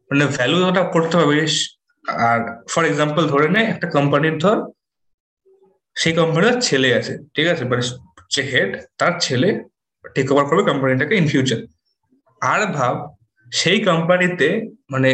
[0.09, 1.35] মানে ভ্যালু ওটা করতে হবে।
[2.27, 2.39] আর
[2.71, 4.57] ফর এক্সাম্পল ধরে নে, একটা কোম্পানির ধর,
[5.95, 7.63] সেই কোম্পানির ছেলে আছে, ঠিক আছে?
[7.69, 7.83] মানে
[8.33, 9.49] যে হেড তার ছেলে
[10.15, 11.59] টেক ওভার করবে কোম্পানিটাকে ইন ফিউচার
[12.41, 12.95] আর ভাব,
[13.51, 14.47] সেই কোম্পানিতে
[14.93, 15.09] মানে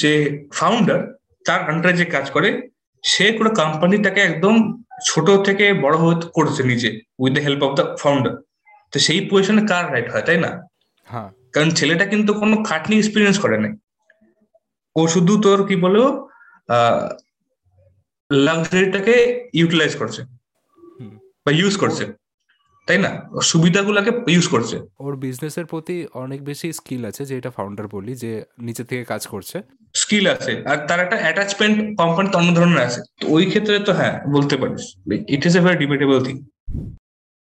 [0.00, 0.12] যে
[0.58, 1.00] ফাউন্ডার
[1.46, 2.48] তার আন্ডারে যে কাজ করে
[3.04, 4.54] সে পুরো কোম্পানিটাকে একদম
[5.06, 8.34] ছোট থেকে বড় হতে করছে নিজে with the help of the founder
[8.92, 10.50] তো সেই পজিশনে কার রাইট হয় তাই না?
[11.10, 13.72] হ্যাঁ। কারণ ছেলেটা কিন্তু কোনো খাটনি এক্সপিরিয়েন্স করে নাই।
[14.96, 16.02] ও শুধু তোর কি বলো
[18.30, 19.14] লাক্সারিটাকে
[19.54, 20.20] ইউটিলাইজ করছে
[21.44, 22.04] বা ইউজ করছে।
[22.86, 23.10] তাই না?
[23.42, 28.84] সুবিধাগুলোকে ইউজ করছে। ওর বিজনেসের প্রতি অনেক বেশি স্কিল আছে যেটা ফাউন্ডার বলি যে নিচে
[28.84, 29.62] থেকে কাজ করছে।
[29.94, 34.14] স্কিল আছে। আর তার একটা অ্যাটাচমেন্ট কোম্পানিতে অন্য ধরনের আছে। তো ওই ক্ষেত্রে তো হ্যাঁ
[34.32, 34.84] বলতে পারিস।
[35.28, 36.46] It is a very debatable thing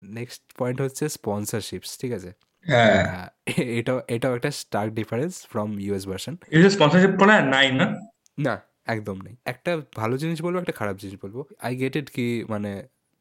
[0.04, 2.32] next point হচ্ছে স্পন্সরশিপস ঠিক আছে?
[2.66, 3.28] হ্যাঁ।
[3.62, 7.96] এটাও এটাও একটা stark difference from US version যে স্পন্সরশিপ পড়া নাই না?
[8.40, 12.46] না একদম নেই। একটা ভালো জিনিস বলব একটা খারাপ জিনিস বলব। আই গেট ইট কি
[12.50, 12.72] মানে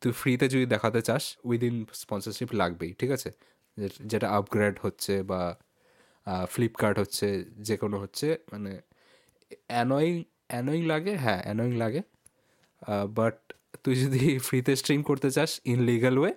[0.03, 3.31] তুই ফ্রিতে যদি দেখাতে চাস উইদিন স্পন্সরশিপ লাগবেই ঠিক আছে?
[4.07, 5.41] যেটা আপগ্রেড হচ্ছে বা
[6.51, 7.27] ফ্লিপকার্ট হচ্ছে
[7.59, 8.73] যে কোনো হচ্ছে মানে
[9.69, 10.15] অ্যানোয়িং
[10.49, 12.01] অ্যানোয়িং লাগে হ্যাঁ অ্যানোয়িং লাগে
[13.15, 13.37] বাট
[13.85, 16.33] তুই যদি ফ্রিতে স্ট্রিম করতে চাস ইন লিগাল ওয়ে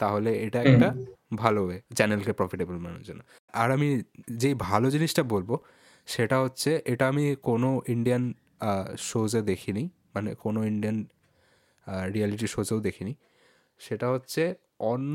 [0.00, 0.88] তাহলে এটা একটা
[1.34, 3.20] ভালো ওয়ে চ্যানেলকে প্রফিটেবল বানানোর জন্য।
[3.54, 3.88] আর আমি
[4.36, 5.50] যেই ভালো জিনিসটা বলব
[6.08, 8.24] সেটা হচ্ছে এটা আমি কোনো ইন্ডিয়ান
[8.98, 9.84] শোজে দেখিনি
[10.14, 10.98] মানে কোনো ইন্ডিয়ান
[12.14, 13.12] রিয়ালিটি শোজেও দেখিনি।
[13.80, 14.42] সেটা হচ্ছে
[14.92, 15.14] অন্য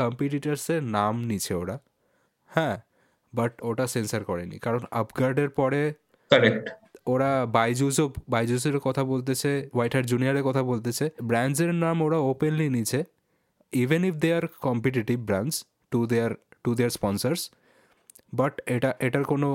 [0.00, 1.76] কম্পিটিটার্সের নাম নিচ্ছে ওরা।
[2.50, 2.76] হ্যাঁ
[3.32, 5.80] বাট ওটা সেন্সার করেনি। কারণ আপগার্ডের পরে
[6.30, 6.66] কারেক্ট
[7.06, 13.00] ওরা বাইজুসও বাইজুসের কথা বলতেছে হোয়াইট হার্ট জুনিয়রের কথা বলতেছে। ব্র্যান্ডসের নাম ওরা ওপেনলি নিচ্ছে
[13.72, 15.56] even if they are competitive brands
[15.92, 16.30] to their
[16.64, 17.40] to their sponsors
[18.34, 19.48] but এটা এটার কোনো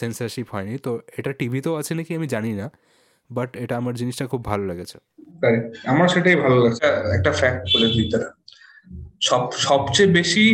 [0.00, 2.66] সেন্সারশিপ হয়নি। তো এটা টিভিতেও আছে নাকি আমি জানি না।
[3.30, 4.98] বাট এটা আমার জিনিসটা খুব ভালো লেগেছে।
[5.86, 6.84] আমার সেটাই ভালো লাগছে।
[7.16, 8.28] একটা ফ্যাক্ট বলে দিই তারা।
[9.20, 10.44] সব সবচেয়ে বেশি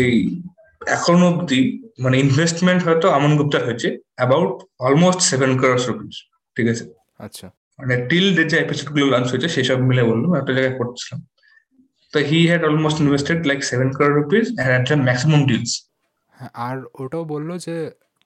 [0.00, 0.40] এই
[0.86, 1.60] এখন অব্দি
[1.98, 6.16] মানে ইনভেস্টমেন্ট হয়তো আমন গুপ্তার হয়েছে about almost seven crores rupees
[6.56, 6.84] ঠিক আছে?
[7.18, 7.46] আচ্ছা।
[7.78, 11.20] মানে টিল ডে যে এপিসোডগুলো লঞ্চ হয়েছে সেসব মিলে বললাম একটা জায়গায় করছিলাম
[12.12, 15.72] তো he had almost invested like seven crore rupees and at the maximum deals
[16.66, 17.76] আর ওটাও বলল যে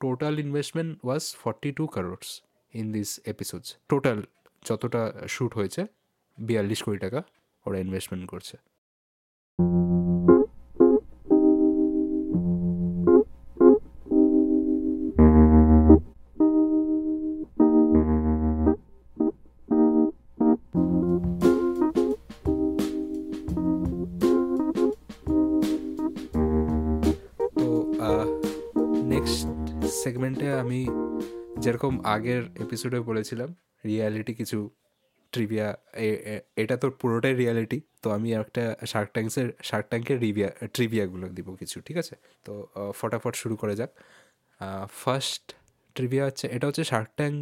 [0.00, 2.28] total investment was forty two crores
[2.74, 4.18] in this episodes total
[4.62, 5.82] যতটা শ্যুট হয়েছে
[6.38, 7.20] বিয়াল্লিশ কোটি টাকা
[7.66, 8.56] ওরা ইনভেস্টমেন্ট করছে।
[32.12, 33.48] আগের এপিসোডে বলেছিলাম
[33.90, 34.58] রিয়ালিটি কিছু
[35.32, 35.68] ট্রিভিয়া
[36.62, 41.76] এটা তো পুরোটাই রিয়ালিটি তো আমি একটা শার্ক ট্যাঙ্কসের শার্ক ট্যাঙ্কের রিভিয়া ট্রিভিয়াগুলো দিব কিছু,
[41.86, 42.14] ঠিক আছে?
[42.46, 42.52] তো
[43.00, 43.90] ফটাফট শুরু করে যাক।
[45.02, 45.44] ফার্স্ট
[45.96, 47.38] ট্রিভিয়া হচ্ছে, এটা হচ্ছে শার্ক ট্যাঙ্ক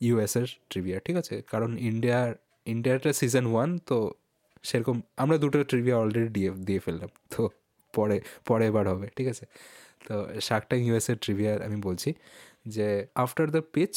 [0.00, 1.34] ইউএসের ট্রিভিয়া ঠিক আছে?
[1.52, 2.28] কারণ ইন্ডিয়ার
[2.72, 3.98] ইন্ডিয়াটা সিজন ওয়ান তো
[4.68, 7.42] সেরকম আমরা দুটো ট্রিভিয়া অলরেডি দিয়ে দিয়ে ফেললাম, তো
[7.94, 8.16] পরে
[8.48, 9.44] পরে এবার হবে, ঠিক আছে?
[10.06, 10.14] তো
[10.46, 12.10] শার্ক ট্যাঙ্ক ইউএসের ট্রিভিয়া আমি বলছি।
[12.66, 12.88] যে
[13.22, 13.94] আফটার দ্য পিচ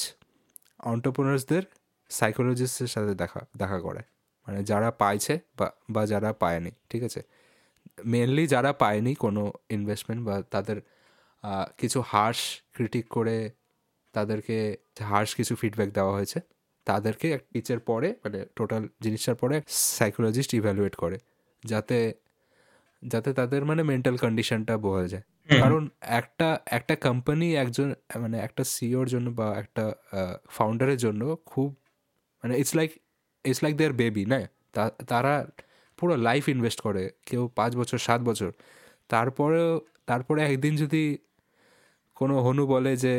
[0.91, 1.63] অন্টারপ্রনার্সদের
[2.11, 4.01] সাইকোলজিস্টের সাথে দেখা দেখা করে।
[4.47, 7.21] মানে যারা পাইছে বা বা যারা পায়নি, ঠিক আছে?
[8.13, 10.77] মেনলি যারা পায়নি কোনো ইনভেস্টমেন্ট বা তাদের
[11.77, 12.41] কিছু হার্শ
[12.75, 13.37] ক্রিটিক করে
[14.13, 14.57] তাদেরকে
[15.11, 16.39] হার্শ কিছু ফিডব্যাক দেওয়া হয়েছে,
[16.87, 19.55] তাদেরকে এক পিচের পরে মানে টোটাল জিনিসটার পরে
[19.97, 21.17] সাইকোলজিস্ট ইভ্যালুয়েট করে,
[21.63, 21.99] যাতে
[23.03, 25.83] যাতে তাদের মানে মেন্টাল কন্ডিশনটা বোঝা যায়। কারণ
[26.19, 27.87] একটা একটা কোম্পানি একজন
[28.23, 29.83] মানে একটা সিওর জন্য বা একটা
[30.49, 31.69] ফাউন্ডারের জন্য খুব
[32.43, 32.91] মানে it's like
[33.45, 34.39] it's like their baby না?
[35.07, 35.33] তারা
[35.99, 38.49] পুরো লাইফ ইনভেস্ট করে। কেউ পাঁচ বছর সাত বছর।
[39.09, 39.71] তারপরেও
[40.07, 41.03] তারপরে একদিন যদি
[42.17, 43.15] কোনো হনু বলে যে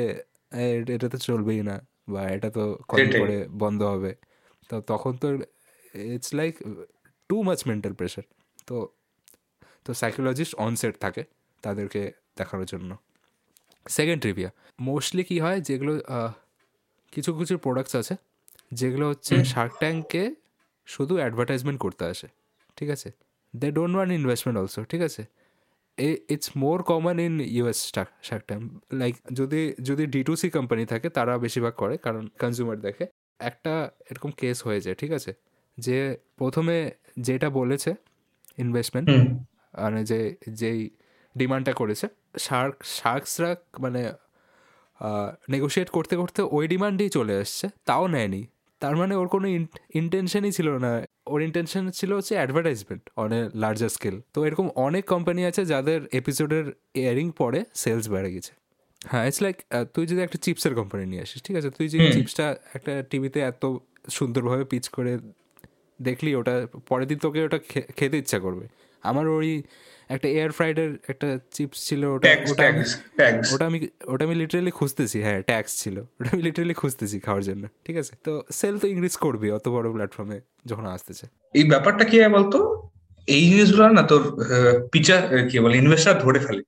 [0.54, 1.76] "এ, এটা তো চলবেই না
[2.08, 4.12] বা এটা তো কদিন। পরে বন্ধ হবে।
[4.70, 5.28] তো তখন তো
[6.08, 6.54] it's like
[7.30, 8.24] too much mental pressure
[8.68, 8.76] তো
[9.86, 11.22] তো সাইকোলজিস্ট অনসেট থাকে।
[11.66, 12.02] তাদেরকে
[12.38, 12.90] দেখানোর জন্য।
[13.86, 14.50] সেকেন্ড রিভিয়া
[14.88, 15.92] মোস্টলি কি হয় যেগুলো
[17.12, 18.14] কিছু কিছু প্রোডাক্টস আছে
[18.72, 20.22] যেগুলো হচ্ছে শার্ক ট্যাঙ্ককে
[20.88, 22.28] শুধু অ্যাডভার্টাইজমেন্ট করতে আসে
[22.76, 23.08] ঠিক আছে?
[23.54, 25.22] They don't want investment also ঠিক আছে?
[25.98, 27.78] এ it's more common in US
[28.26, 28.62] shark tank
[29.00, 33.04] like যদি যদি ডি টু সি কোম্পানি থাকে তারা বেশিরভাগ করে কারণ কনজিউমার দেখে।
[33.40, 33.72] একটা
[34.10, 35.32] এরকম কেস হয়ে যায় ঠিক আছে?
[35.78, 35.98] যে
[36.38, 36.76] প্রথমে
[37.26, 37.90] যেটা বলেছে
[38.58, 39.08] ইনভেস্টমেন্ট
[39.82, 40.20] মানে যে
[40.60, 40.80] যেই
[41.36, 42.06] ডিমান্ডটা করেছে।
[42.38, 44.12] শার্ক শার্কসরা মানে
[45.48, 48.46] নেগোশিয়েট করতে করতে ওই ডিমান্ডেই চলে আসছে তাও নেয়নি।
[48.80, 49.48] তার মানে ওর কোনো
[49.94, 55.04] ইন্টেনশনই ছিল না। ওর ইন্টেনশন ছিল হচ্ছে advertisement on a larger scale তো এরকম অনেক
[55.04, 58.52] কোম্পানি আছে যাদের এপিসোডের এয়ারিং পরে সেলস বেড়ে গেছে।
[59.04, 59.56] হ্যাঁ ইটস লাইক
[59.94, 61.70] তুই যদি একটা চিপসের কোম্পানি নিয়ে আসিস ঠিক আছে?
[61.70, 63.66] তুই যে চিপসটা একটা টিভিতে এত
[64.10, 65.18] সুন্দরভাবে পিচ করে
[66.02, 68.68] দেখলি ওটা পরের দিন তোকে ওটা খে- খেতে ইচ্ছা করবে।
[69.02, 69.62] আমার ওই
[70.08, 75.22] একটা এয়ার ফ্রাইডের একটা চিপস ছিল ওটা ওটা আমি- ওটা আমি ওটা আমি লিটারালি খুঁজতেছি
[75.22, 78.16] হ্যাঁ ট্যাক্স ছিল। ওটা আমি লিটারালি খুঁজতেছি খাওয়ার জন্য ঠিক আছে?
[78.24, 82.88] তো সেল তো ইংলিশ করবে অত বড় প্ল্যাটফর্মে যখন আসতেছে। এই ব্যাপারটা কি বলতো?
[83.26, 84.44] এই জিনিসগুলো না তোর
[84.92, 86.62] পিচার কি বলে ইনভেস্টার ধরে ফেলে।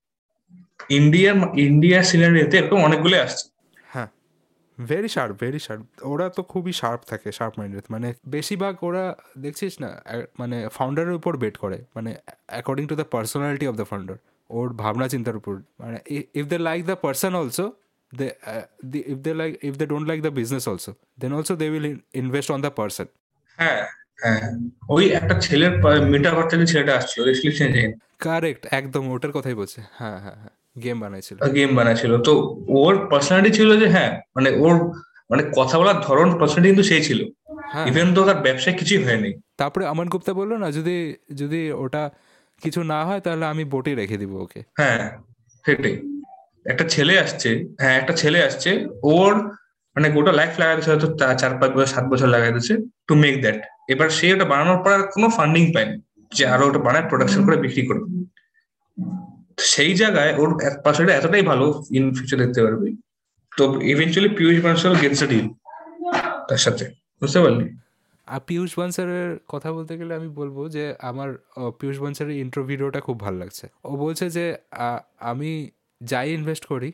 [0.89, 3.58] ইন্ডিয়ার ইন্ডিয়ার সিনারিতে এরকম অনেকগুলো আসছে।
[4.79, 9.81] ভেরি শার্প ভেরি শার্প ওরা তো খুবই শার্প থাকে শার্প মাইন্ডেড মানে বেশিরভাগ ওরা দেখছিস
[9.81, 10.03] না?
[10.39, 12.15] মানে ফাউন্ডারের উপর বেট করে। মানে
[12.47, 14.17] according to the personality of the founder
[14.51, 15.99] ওর ভাবনা চিন্তার উপর। মানে
[16.35, 17.73] if they like the person also
[18.15, 18.31] they
[19.07, 22.51] if they like if they don't like the business also then also they will invest
[22.51, 23.05] on the person
[23.57, 23.87] হ্যাঁ
[24.23, 24.41] হ্যাঁ।
[24.89, 27.25] ওই একটা ছেলের পা- মেটা বাচ্চা ছেলেটা আসছিল
[28.19, 32.33] কারেক্ট একদম ওটার কথাই বলছে। হ্যাঁ হ্যাঁ হ্যাঁ। গেম বানাইছিল। গেম বানাইছিল। তো
[32.79, 34.75] ওর পার্সোনালিটি ছিল যে হ্যাঁ মানে ওর
[35.31, 37.21] মানে কথা বলার ধরন পার্সোনালিটি কিন্তু সেই ছিল।
[37.73, 40.97] হ্যাঁ। ইভেন তো তার ব্যবসায় কিছুই হয়নি। তারপরে আমান গুপ্তা বলল না যদি
[41.35, 42.03] যদি ওটা
[42.63, 45.03] কিছু না হয় তাহলে আমি বোটে রেখে দিব ওকে। হ্যাঁ
[45.65, 45.97] সেটাই।
[46.67, 47.51] একটা ছেলে আসছে
[47.81, 48.71] হ্যাঁ একটা ছেলে আসছে
[49.13, 49.33] ওর
[49.97, 52.75] মানে গোটা লাইফ লাগাইছে হয়তো চার পাঁচ বছর সাত বছর লাগাইছে
[53.09, 53.59] টু মেক দ্যাট
[53.89, 55.97] এবার সে ওটা বানানোর পর কোনো ফান্ডিং পায়নি
[56.33, 58.07] যে আরও ওটা বানায় প্রোডাকশন করে বিক্রি করবে।
[59.73, 60.51] সেই জায়গায় ওর
[60.85, 62.91] পাশে এতটাই ভালো ইন ফিউচার দেখতে পারবি।
[63.53, 65.47] তো eventually Piyush Bansal gets deal
[66.49, 66.85] তার সাথে।
[67.21, 67.67] বুঝতে পারলি?
[68.29, 71.29] আর পিয়ুষ বানসারের কথা বলতে গেলে আমি বলব যে আমার
[71.79, 74.45] পিয়ুষ বানসারের ইন্ট্রো ভিডিওটা খুব ভালো লাগছে। ও বলছে যে
[75.31, 75.51] আমি
[76.01, 76.91] যাই ইনভেস্ট করি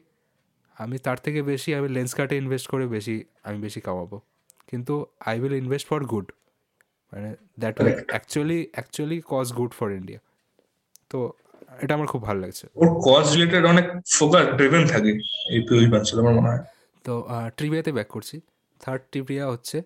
[0.77, 4.17] আমি তার থেকে বেশি আমি লেন্স কার্টে ইনভেস্ট করে বেশি আমি বেশি কামাবো।
[4.71, 4.95] কিন্তু
[5.29, 6.27] I will invest for good
[7.13, 7.31] মানে
[7.63, 10.21] that will actually actually cause good for India
[11.11, 11.19] তো
[11.83, 15.11] এটা আমার খুব ভালো লাগছে। ওর কজ রিলেটেড অনেক ফোকাস ড্রিভেন থাকে
[15.55, 16.63] এই পিউষ বানসাল আমার মনে হয়।
[17.05, 17.13] তো
[17.59, 18.37] ট্রিভিয়াতে ব্যাক করছি।
[18.81, 19.79] থার্ড ট্রিভিয়া হচ্ছে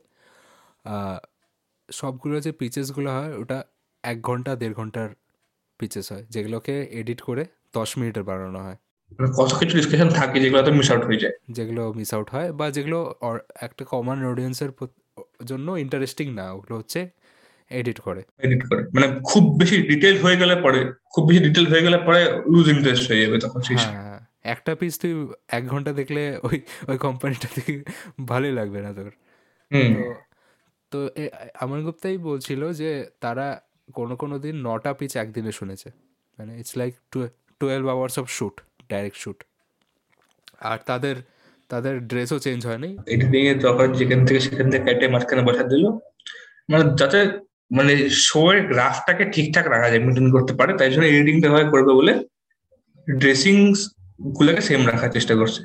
[1.89, 3.59] সবগুলো যে পিচেসগুলো হয় ওটা
[4.05, 5.09] এক ঘণ্টা দেড় ঘণ্টার
[5.80, 7.43] পিচেস হয় যেগুলোকে এডিট করে
[7.76, 8.78] দশ মিনিটের বানানো হয়।
[9.16, 12.49] মানে কত কিছু ডিসকাশন থাকে যেগুলো তো মিস আউট হয়ে যায়। যেগুলো মিস আউট হয়
[12.59, 12.99] বা যেগুলো
[13.66, 14.70] একটা কমন অডিয়েন্সের
[15.51, 17.01] জন্য ইন্টারেস্টিং না ওগুলো হচ্ছে
[17.70, 20.80] এডিট করে। এডিট করে। মানে খুব বেশি ডিটেল হয়ে গেলে পরে
[21.14, 22.20] খুব বেশি ডিটেল হয়ে গেলে পরে
[22.52, 24.20] লুজ ইন্টারেস্ট হয়ে যাবে তখন সেই হ্যাঁ হ্যাঁ।
[24.54, 25.12] একটা পিস তুই
[25.56, 26.56] এক ঘণ্টা দেখলে ওই
[26.90, 27.72] ওই কোম্পানিটা থেকে
[28.30, 29.10] ভালোই লাগবে না তোর?
[30.92, 30.98] তো
[31.62, 32.90] আমার গুপ্তাই বলছিল যে
[33.24, 33.46] তারা
[33.98, 35.88] কোনো কোনো দিন নটা পিচ একদিনে শুনেছে।
[36.38, 36.92] মানে it's like
[37.60, 38.56] twelve hours of shoot
[38.92, 39.38] direct shoot
[40.70, 41.16] আর তাদের
[41.70, 45.84] তাদের ড্রেসও চেঞ্জ হয়নি। এডিটিং এর দরকার যেখান থেকে সেখান থেকে কেটে মাঝখানে বসা দিল।
[46.70, 47.18] মানে যাতে
[47.70, 47.92] মানে
[48.26, 52.12] শো এর গ্রাফটাকে ঠিকঠাক রাখা যায় মেনটেন করতে পারে। তাই জন্য এডিটিংটা ভাবে করবে বলে
[53.06, 53.56] ড্রেসিং
[54.36, 55.60] গুলোকে সেম রাখার চেষ্টা করছে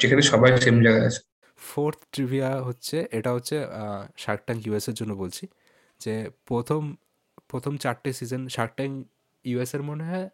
[0.00, 1.20] যেখানে সবাই সেম জায়গায় আছে।
[1.60, 3.56] ফোর্থ ট্রিভিয়া হচ্ছে এটা হচ্ছে
[4.16, 5.44] শার্ক ট্যাঙ্ক ইউএসের জন্য বলছি
[6.00, 6.14] যে
[6.46, 6.82] প্রথম
[7.50, 8.94] প্রথম চারটে সিজন শার্ক ট্যাঙ্ক
[9.44, 10.26] ইউএস এর মনে হয়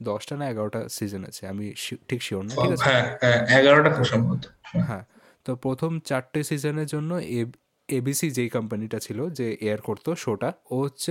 [0.00, 1.66] দশটা না এগারোটা সিজন আছে আমি
[2.08, 2.84] ঠিক শিওর না ঠিক আছে?
[2.88, 4.42] হ্যাঁ হ্যাঁ এগারোটা খুব সম্ভবত
[4.88, 5.04] হ্যাঁ
[5.46, 7.10] তো প্রথম চারটে সিজনের জন্য
[7.98, 11.10] এবিসি যেই কোম্পানিটা ছিল যে এয়ার করতো শোটা ও হচ্ছে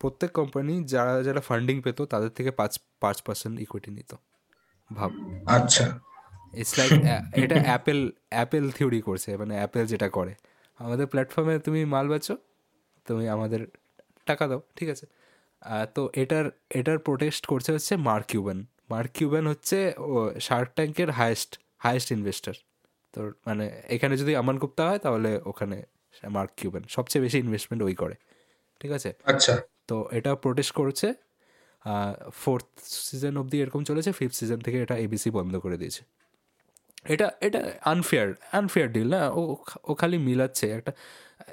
[0.00, 4.12] প্রত্যেক কোম্পানি যারা যারা ফান্ডিং পেতো তাদের থেকে পাঁচ পাঁচ পার্সেন্ট ইকুইটি নিত।
[4.90, 5.10] ভাব।
[5.56, 5.86] আচ্ছা।
[6.60, 6.90] ইটস লাইক
[7.42, 8.00] এটা অ্যাপেল
[8.34, 10.32] অ্যাপেল থিওরি করছে মানে অ্যাপেল যেটা করে।
[10.80, 12.34] আমাদের প্ল্যাটফর্মে তুমি মাল বেচো
[13.06, 13.60] তুমি আমাদের
[14.28, 15.06] টাকা দাও ঠিক আছে?
[15.94, 16.46] তো এটার
[16.78, 18.58] এটার প্রোটেস্ট করছে হচ্ছে মার্ক কিউবেন
[18.90, 19.78] মার্ক কিউবেন হচ্ছে
[20.46, 21.50] শার্ক ট্যাঙ্কের হায়েস্ট
[21.84, 22.56] হায়েস্ট ইনভেস্টার
[23.14, 25.76] তো মানে এখানে যদি আমান গুপ্তা হয় তাহলে ওখানে
[26.22, 28.14] মার্ক কিউবেন সবচেয়ে বেশি ইনভেস্টমেন্ট ওই করে।
[28.80, 29.12] ঠিক আছে?
[29.24, 29.54] আচ্ছা।
[29.88, 31.14] তো এটা প্রোটেস্ট করছে।
[32.32, 36.02] ফোর্থ সিজন অবধি এরকম চলেছে ফিফথ সিজন থেকে এটা এবিসি বন্ধ করে দিয়েছে।
[37.04, 39.30] এটা এটা আনফেয়ার আনফেয়ার ডিল না?
[39.30, 40.92] ও ও খালি মিলাচ্ছে। একটা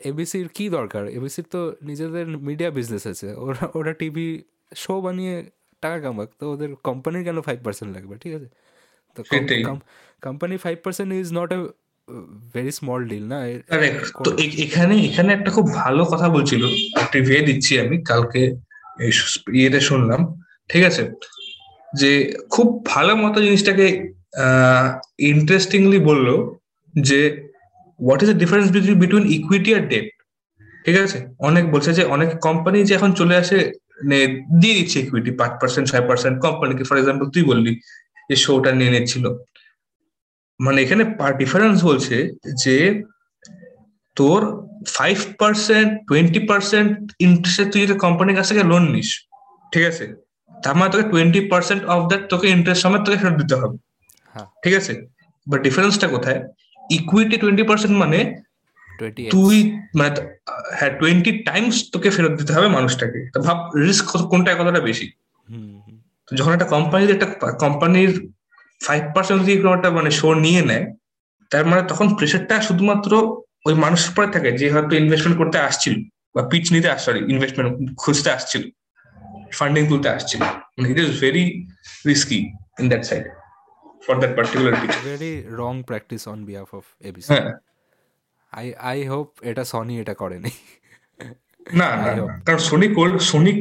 [0.03, 1.07] এবিসির কি দরকার?
[1.07, 4.43] এবিসির তো নিজেদের মিডিয়া বিজনেস আছে। ওরা ওরা টিভি
[4.75, 5.49] শো বানিয়ে
[5.81, 8.15] টাকা কামাক তো ওদের কোম্পানির কেন ফাইভ পার্সেন্ট লাগবে?
[8.17, 8.49] ঠিক আছে?
[9.15, 9.23] তো
[10.21, 11.59] company five percent is not a
[12.53, 13.37] very small deal না?
[14.25, 14.29] তো
[14.65, 16.63] এখানে এখানে একটা খুব ভালো কথা বলছিল।
[17.15, 18.41] রিভিউ দিচ্ছি আমি কালকে
[19.59, 20.21] ইয়েতে শুনলাম
[20.71, 21.03] ঠিক আছে?
[21.93, 22.11] যে
[22.53, 23.87] খুব ভালো মতো জিনিসটাকে
[25.31, 26.27] ইন্টারেস্টিংলি বলল
[26.93, 27.19] যে
[27.99, 28.67] what is the difference
[29.03, 30.07] between equity R debt
[30.85, 31.17] ঠিক আছে?
[31.49, 33.57] অনেক বলছে যে অনেক কোম্পানি যে এখন চলে আসে
[34.61, 37.71] দিয়ে দিচ্ছে ইকুইটি পাঁচ পার্সেন্ট ছয় পার্সেন্ট কোম্পানিকে ফর এক্সাম্পল তুই বললি
[38.29, 39.25] যে শোটা নিয়ে নিচ্ছিল।
[40.59, 41.03] মানে এখানে
[41.41, 42.15] ডিফারেন্স বলছে
[42.63, 42.75] যে
[44.17, 44.39] তোর
[44.97, 46.93] ফাইভ পার্সেন্ট টোয়েন্টি পার্সেন্ট
[47.25, 49.09] ইন্টারেস্টে তুই যদি কোম্পানির কাছ থেকে লোন নিস
[49.71, 50.05] ঠিক আছে?
[50.63, 53.77] তার মানে তোকে টোয়েন্টি পার্সেন্ট অফ দ্যাট তোকে ইন্টারেস্ট সময় তোকে ফেরত দিতে হবে।
[54.33, 54.93] হ্যাঁ। ঠিক আছে?
[55.47, 56.39] বাট ডিফারেন্সটা কোথায়?
[56.97, 58.19] ইকুইটি টোয়েন্টি পার্সেন্ট মানে
[59.31, 59.55] তুই
[59.99, 60.09] মানে
[60.77, 65.07] হ্যাঁ টোয়েন্টি টাইমস তোকে ফেরত দিতে হবে মানুষটাকে। তো ভাব রিস্ক কোনটা কতটা বেশি?
[66.27, 67.27] যখন একটা কোম্পানির একটা
[67.63, 68.11] কোম্পানির
[68.85, 70.85] ফাইভ পার্সেন্ট যদি কোনো একটা মানে শো নিয়ে নেয়
[71.51, 73.11] তার মানে তখন প্রেশারটা শুধুমাত্র
[73.67, 75.93] ওই মানুষের পরে থাকে যে হয়তো ইনভেস্টমেন্ট করতে আসছিল
[76.35, 77.71] বা পিচ নিতে আস সরি ইনভেস্টমেন্ট
[78.01, 78.63] খুঁজতে আসছিল
[79.59, 80.41] ফান্ডিং তুলতে আসছিল।
[80.75, 81.45] মানে it is very
[82.09, 82.39] risky
[82.81, 83.23] in that side
[84.05, 87.45] for that particular pitch very wrong practice on behalf of ABC হ্যাঁ।
[88.53, 90.51] আই আই হোপ এটা সনি এটা করেনি।
[91.79, 92.11] না না।
[92.45, 93.53] কারণ Sony called Sony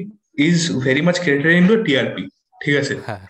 [0.49, 2.25] is very much credited in TRP
[2.63, 2.95] ঠিক আছে?
[3.09, 3.23] হ্যাঁ।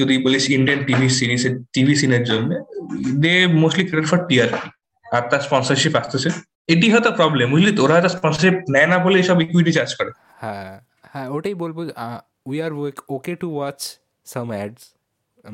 [0.00, 1.42] যদি বলিস ইন্ডিয়ান টিভি সিরিজ
[1.74, 2.50] টিভি সিনের জন্য
[3.22, 3.32] they
[3.62, 4.68] mostly credit for TRP
[5.06, 6.28] আর তার স্পন্সরশিপ আসতেছে।
[6.72, 7.80] এটি হয়তো প্রবলেম বুঝলি তো?
[7.84, 10.10] ওরা হয়তো স্পন্সরশিপ নেয় না বলে এসব ইকুইটি চার্জ করে।
[10.42, 10.72] হ্যাঁ
[11.12, 11.76] হ্যাঁ ওটাই বলব
[12.50, 12.72] we are
[13.16, 13.80] okay to watch
[14.32, 14.82] some ads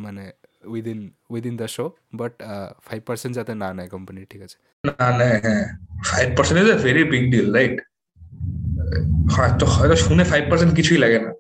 [0.05, 0.25] মানে
[0.73, 0.99] within
[1.33, 1.85] within the show
[2.21, 2.33] but
[2.87, 4.57] five percent যাতে না নেয় কোম্পানি ঠিক আছে?
[4.85, 5.65] না না হ্যাঁ।
[6.11, 7.77] Five percent is a very big deal right
[9.35, 11.31] হয়তো হয়তো শুনে ফাইভ পার্সেন্ট কিছুই লাগে না।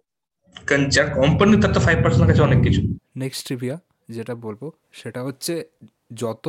[0.95, 2.81] যার কোম্পানি তো ফাইভ পার্সেন্ট কাছে অনেক কিছু।
[3.23, 3.77] নেক্সট ট্রিভিয়া
[4.17, 4.63] যেটা বলব,
[5.01, 5.55] সেটা হচ্ছে
[6.23, 6.47] যত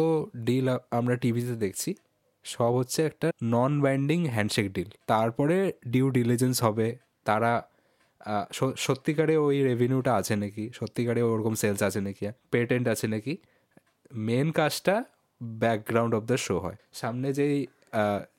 [0.47, 0.68] ডিল
[0.99, 1.89] আমরা টিভিতে দেখছি,
[2.45, 5.58] সব হচ্ছে একটা নন বাইন্ডিং হ্যান্ডশেক ডিল তারপরে
[5.93, 6.88] ডিউ ডিলিজেন্স হবে,
[7.30, 7.51] তারা
[8.86, 10.64] সত্যিকারে ওই রেভিনিউটা আছে নাকি?
[10.80, 12.24] সত্যিকারে ওরকম সেলস আছে নাকি?
[12.54, 13.34] পেটেন্ট আছে নাকি?
[14.28, 14.95] মেন কাজটা
[15.41, 17.56] ব্যাকগ্রাউন্ড অফ দ্য শো হয়। সামনে যেই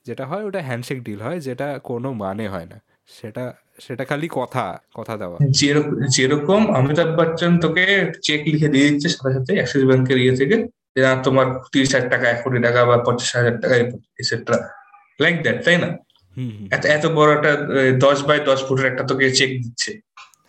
[0.09, 3.45] যেটা হয়, ওটা হ্যান্ডশেক ডিল হয়, যেটা কোনো মানে হয় না। সেটা
[3.85, 4.65] সেটা খালি কথা
[4.99, 5.37] কথা দেওয়া।
[6.17, 7.85] যেরকম অমিতাভ বচ্চন তোকে
[8.27, 10.57] চেক লিখে দিয়ে দিচ্ছে সাথে সাথে অ্যাক্সিস ব্যাংকের ইয়ে থেকে
[11.27, 13.75] তোমার তিরিশ হাজার টাকা এক কোটি টাকা বা পঞ্চাশ হাজার টাকা
[14.23, 14.57] এসেট্রা
[15.23, 15.89] লাইক দ্যাট তাই না?
[16.77, 17.53] এত এত বড় একটা
[18.05, 19.91] দশ বাই দশ ফুটের একটা তোকে চেক দিচ্ছে।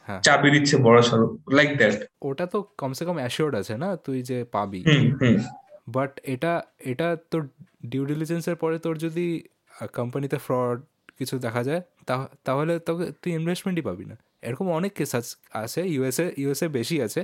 [0.07, 1.25] হ্যাঁ। চাবি দিচ্ছে বড় সড়ো
[1.57, 1.93] লাইক দ্যাট
[2.29, 3.89] ওটা তো কমসে কম অ্যাসিওর্ড আছে না?
[4.05, 4.81] তুই যে পাবি।
[5.95, 6.53] বাট এটা
[6.91, 7.41] এটা তোর
[7.91, 9.27] ডিউ ডিলিজেন্সের পরে তোর যদি
[9.99, 10.77] কোম্পানিতে ফ্রড
[11.19, 11.81] কিছু দেখা যায়
[12.47, 14.15] তাহলে তোকে তুই ইনভেস্টমেন্টই পাবি না।
[14.47, 15.11] এরকম অনেক কেস
[15.63, 17.21] আছে ইউএসএ ইউএসএ বেশি আছে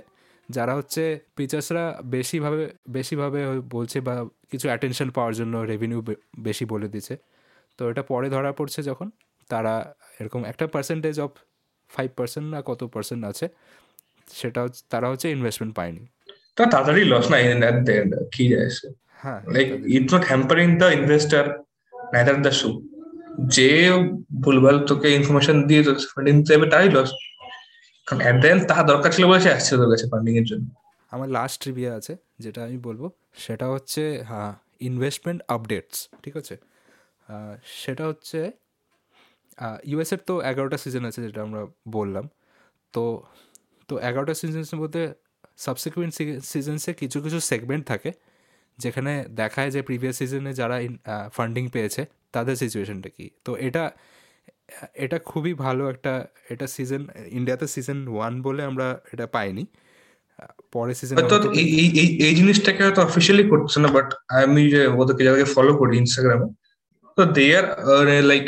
[0.49, 1.03] যারা হচ্ছে
[1.37, 1.85] পিচার্সরা
[2.15, 2.63] বেশিভাবে
[2.97, 3.39] বেশিভাবে
[3.75, 4.15] বলছে বা
[4.51, 5.99] কিছু অ্যাটেনশন পাওয়ার জন্য রেভিনিউ
[6.47, 7.15] বেশি বলে দিচ্ছে।
[7.79, 9.07] তো এটা পরে ধরা পড়ছে যখন
[9.49, 9.73] তারা
[10.19, 11.31] এরকম একটা পার্সেন্টেজ অফ
[11.89, 13.45] ফাইভ পার্সেন্ট না কত পার্সেন্ট আছে
[14.39, 14.61] সেটা
[14.91, 16.03] তারা হচ্ছে ইনভেস্টমেন্ট পায়নি।
[16.57, 17.77] তা তাড়াতাড়ি লস না ইন দ্যাট
[18.33, 18.69] কি যায়
[19.23, 19.67] হ্যাঁ like
[19.97, 21.43] it not hampering the investor
[22.13, 22.69] neither the show
[23.55, 23.69] যে
[24.43, 25.81] ভুলভাল তোকে ইনফরমেশন দিয়ে
[26.13, 27.11] ফান্ডিং হবে তারই লস
[28.07, 30.65] কারণ অ্যাট দ্য তাহা দরকার ছিল বলে সে আসছে তোর কাছে ফান্ডিং এর জন্য।
[31.13, 32.13] আমার লাস্ট রিভিউ আছে,
[32.43, 33.03] যেটা আমি বলব।
[33.45, 34.51] সেটা হচ্ছে হ্যাঁ
[34.89, 36.55] ইনভেস্টমেন্ট আপডেটস ঠিক আছে?
[37.83, 38.39] সেটা হচ্ছে
[39.91, 41.61] ইউএসের তো এগারোটা সিজন আছে যেটা আমরা
[41.97, 42.25] বললাম।
[42.93, 43.03] তো
[43.89, 45.03] তো এগারোটা সিজনসের মধ্যে
[45.65, 46.13] সাবসিকুয়েন্ট
[46.51, 48.09] সিজনসে কিছু কিছু সেগমেন্ট থাকে,
[48.83, 49.11] যেখানে
[49.41, 50.75] দেখায় যে প্রিভিয়াস সিজনে যারা
[51.37, 52.01] ফান্ডিং পেয়েছে
[52.33, 53.25] তাদের সিচুয়েশনটা কি?
[53.45, 53.83] তো এটা
[55.03, 56.13] এটা খুবই ভালো একটা
[56.53, 57.01] এটা সিজন
[57.37, 59.63] ইন্ডিয়াতে সিজন ওয়ান বলে আমরা এটা পাইনি।
[60.73, 61.15] পরে সিজন
[62.29, 64.07] এই জিনিসটাকে হয়তো অফিসিয়ালি করছে না বাট
[64.43, 66.47] আমি যে ওদেরকে যাদেরকে ফলো করি ইনস্টাগ্রামে
[67.17, 67.65] তো they are
[68.31, 68.45] like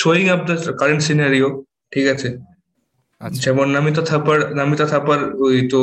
[0.00, 1.48] showing up the current scenario
[1.92, 2.28] ঠিক আছে?
[3.20, 5.80] আচ্ছা। যেমন নামিতা থাপার নামিতা থাপার ওই তো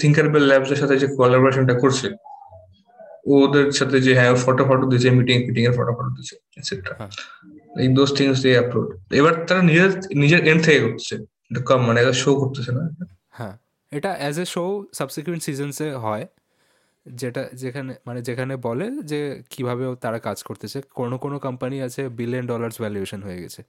[0.00, 2.06] থিঙ্কারবেল ল্যাবস এর সাথে যে কোলাবোরেশনটা করছে।
[3.26, 6.94] ওদের সাথে যে হ্যাঁ ফটো ফটো দিয়েছে মিটিং মিটিং এর ফটো ফটো দিয়েছে etcetera
[7.76, 11.14] like those things they upload এবার তারা নিজের নিজের এন্ড থেকে করছে
[11.50, 12.82] এটা কম মানে শো করতেছে না।
[13.28, 13.58] হ্যাঁ।
[13.92, 16.26] এটা অ্যাজ এ শো সাবসিকুয়েন্ট সিজনসে হয়।
[17.06, 22.46] যেটা যেখানে মানে যেখানে বলে যে কীভাবে তারা কাজ করতেছে। কোনো কোনো কোম্পানি আছে বিলিয়ন
[22.46, 23.62] ডলার্স ভ্যালুয়েশন হয়ে গেছে।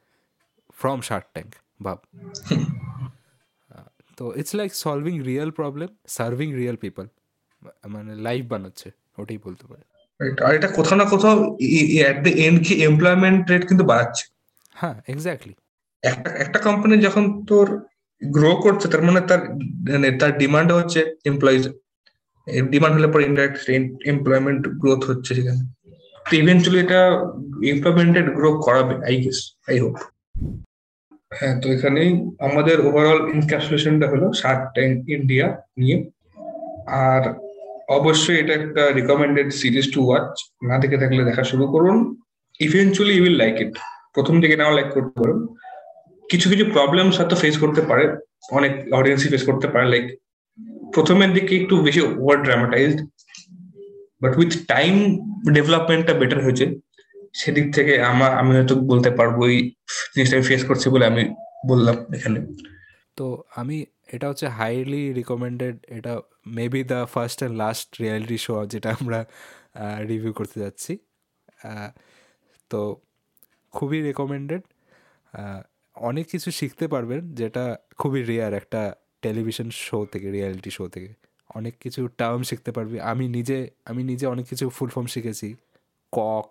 [0.76, 1.52] ফ্রম শার্ক ট্যাঙ্ক
[1.84, 2.00] ভাব।
[4.18, 7.08] তো it's like solving real problem serving real people
[7.88, 9.84] মানে লাইফ বানাচ্ছে। ওটাই বলতে পারে।
[10.46, 11.36] আর এটা কোথাও না কোথাও
[12.10, 14.24] এট দ্য এন্ড কি এমপ্লয়মেন্ট রেট কিন্তু বাড়াচ্ছে
[14.76, 15.54] হ্যাঁ এক্স্যাক্টলি
[16.04, 17.68] একটা একটা কোম্পানি যখন তোর
[18.22, 19.42] গ্রো করছে তার মানে তার
[19.94, 21.00] মানে তার ডিমান্ড হচ্ছে
[21.32, 21.64] এমপ্লয়িজ
[22.74, 23.58] ডিমান্ড হলে পরে ইনডাইরেক্ট
[24.14, 25.64] এমপ্লয়মেন্ট গ্রোথ হচ্ছে সেখানে।
[26.26, 27.02] তো ইভেন্চুয়ালি এটা
[27.74, 29.40] এমপ্লয়মেন্টেড গ্রো করাবে আই গেস
[29.70, 29.96] আই হোপ
[31.38, 32.10] হ্যাঁ তো এখানেই
[32.48, 35.48] আমাদের ওভারঅল ইনক্যাপসুলেশনটা হলো শার্ক ট্যাঙ্ক ইন্ডিয়া
[35.80, 35.98] নিয়ে।
[37.08, 37.22] আর
[37.98, 40.30] অবশ্যই এটা একটা রিকমেন্ডেড সিরিজ টু ওয়াচ
[40.70, 41.96] না দেখে থাকলে দেখা শুরু করুন।
[42.60, 43.74] Eventually you will like it
[44.16, 45.40] প্রথম দিকে নাও লাইক করতে পারেন
[46.32, 48.06] কিছু কিছু প্রবলেমস হয়তো ফেস করতে পারে।
[48.58, 50.06] অনেক অডিয়েন্সই ফেস করতে পারে। লাইক
[50.94, 53.00] প্রথমের দিকে একটু বেশি over dramatized
[54.22, 54.94] but with time
[55.58, 56.66] ডেভেলপমেন্টটা better হয়েছে।
[57.40, 59.58] সেদিক থেকে আমার আমি হয়তো বলতে পারব এই
[60.14, 61.24] জিনিসটা আমি ফেস করছি বলে আমি
[61.70, 62.40] বললাম এখানে।
[63.18, 63.26] তো
[63.56, 63.86] আমি
[64.16, 66.14] এটা হচ্ছে হাইলি রিকমেন্ডেড এটা
[66.58, 69.20] maybe the first and last reality show যেটা আমরা
[70.10, 70.94] রিভিউ করতে যাচ্ছি।
[72.72, 72.82] তো
[73.74, 74.64] খুবই রেকমেন্ডেড
[75.96, 77.64] অনেক কিছু শিখতে পারবেন যেটা
[78.00, 78.82] খুবই রেয়ার একটা
[79.24, 81.10] টেলিভিশন শো থেকে রিয়ালিটি শো থেকে।
[81.50, 83.58] অনেক কিছু টার্ম শিখতে পারবি। আমি নিজে
[83.90, 85.50] আমি নিজে অনেক কিছু ফুল ফর্ম শিখেছি।
[86.14, 86.50] কক,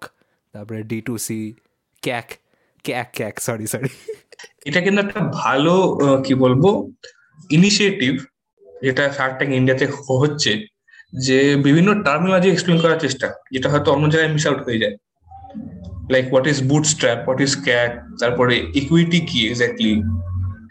[0.55, 1.39] তারপরে D to C
[2.03, 2.29] CAC
[2.85, 3.91] CAC CAC sorry sorry
[4.69, 5.75] এটা কিন্তু একটা ভালো
[6.27, 6.65] কি বলব
[7.57, 8.13] ইনিশিয়েটিভ
[8.85, 9.85] যেটা শার্ক ট্যাঙ্ক ইন্ডিয়াতে
[10.23, 10.53] হচ্ছে,
[11.27, 14.97] যে বিভিন্ন টার্মিনোলজি এক্সপ্লেন করার চেষ্টা, যেটা হয়তো অন্য জায়গায় মিস আউট হয়ে যায়।
[16.15, 16.59] Like what is
[16.93, 17.91] bootstrap what is CAC
[18.21, 19.93] তারপরে ইকুইটি কি এক্স্যাক্টলি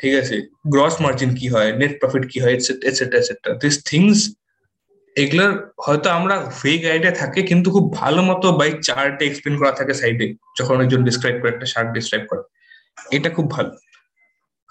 [0.02, 0.36] ঠিক আছে?
[0.74, 4.18] গ্রস মার্জিন কি হয় নেট প্রফিট কি হয় এটসেট্রা এটসেট্রা দিস থিংস
[5.16, 5.52] এগুলোর
[5.86, 10.26] হয়তো আমরা ফেক আইডিয়া থাকে, কিন্তু খুব ভালো মতো বাই চার্টে এক্সপ্লেন করা থাকে সাইডে
[10.58, 12.44] যখন একজন ডিসক্রাইব করে, একটা শার্ট ডিসক্রাইব করে।
[13.18, 13.72] এটা খুব ভালো।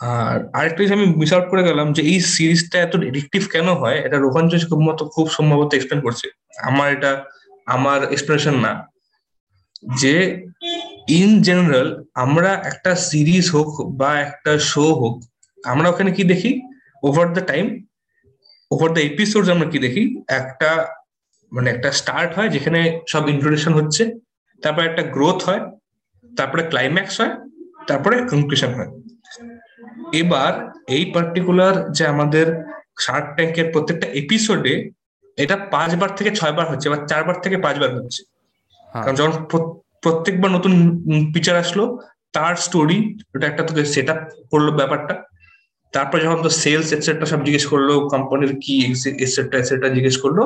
[0.01, 3.99] আর আরেকটা জিনিস আমি মিস আউট করে গেলাম যে এই সিরিজটা এত এডিকটিভ কেন হয়?
[3.99, 6.31] এটা রোহাঞ্চ মতো খুব সম্ভবত এক্সপ্লেন করছে।
[6.63, 7.25] আমার এটা,
[7.67, 8.87] আমার এক্সপ্লেনেশন না।
[10.01, 10.47] যে
[11.09, 15.23] ইন জেনারেল আমরা একটা সিরিজ হোক বা একটা শো হোক,
[15.65, 16.63] আমরা ওখানে কি দেখি?
[17.03, 17.85] Over the time
[18.71, 20.23] over the episode আমরা কি দেখি?
[20.29, 20.87] একটা
[21.53, 24.15] মানে একটা স্টার্ট হয় যেখানে সব ইন্ট্রোডাকশন হচ্ছে,
[24.63, 25.71] তারপরে একটা গ্রোথ হয়,
[26.37, 27.35] তারপরে ক্লাইম্যাক্স হয়,
[27.87, 29.00] তারপরে কনক্লুশন হয়।
[30.13, 30.53] এবার
[30.89, 32.47] এই পার্টিকুলার যে আমাদের
[33.01, 34.75] শার্ক ট্যাঙ্কের প্রত্যেকটা এপিসোডে
[35.39, 38.21] এটা পাঁচবার থেকে ছয়বার হচ্ছে বা চারবার থেকে পাঁচবার হচ্ছে।
[38.93, 39.35] হ্যাঁ। কারণ যখন
[40.03, 40.73] প্রত্যেকবার নতুন
[41.33, 41.85] পিকচার আসলো
[42.33, 42.99] তার স্টোরি
[43.35, 45.15] ওটা একটা তোকে সেট আপ করল ব্যাপারটা।
[45.93, 48.75] তারপর যখন তো সেলস এটসেট্রা সব জিজ্ঞেস করল কোম্পানির কি
[49.25, 50.39] এটসেট্রা এটসেট্রা জিজ্ঞেস করল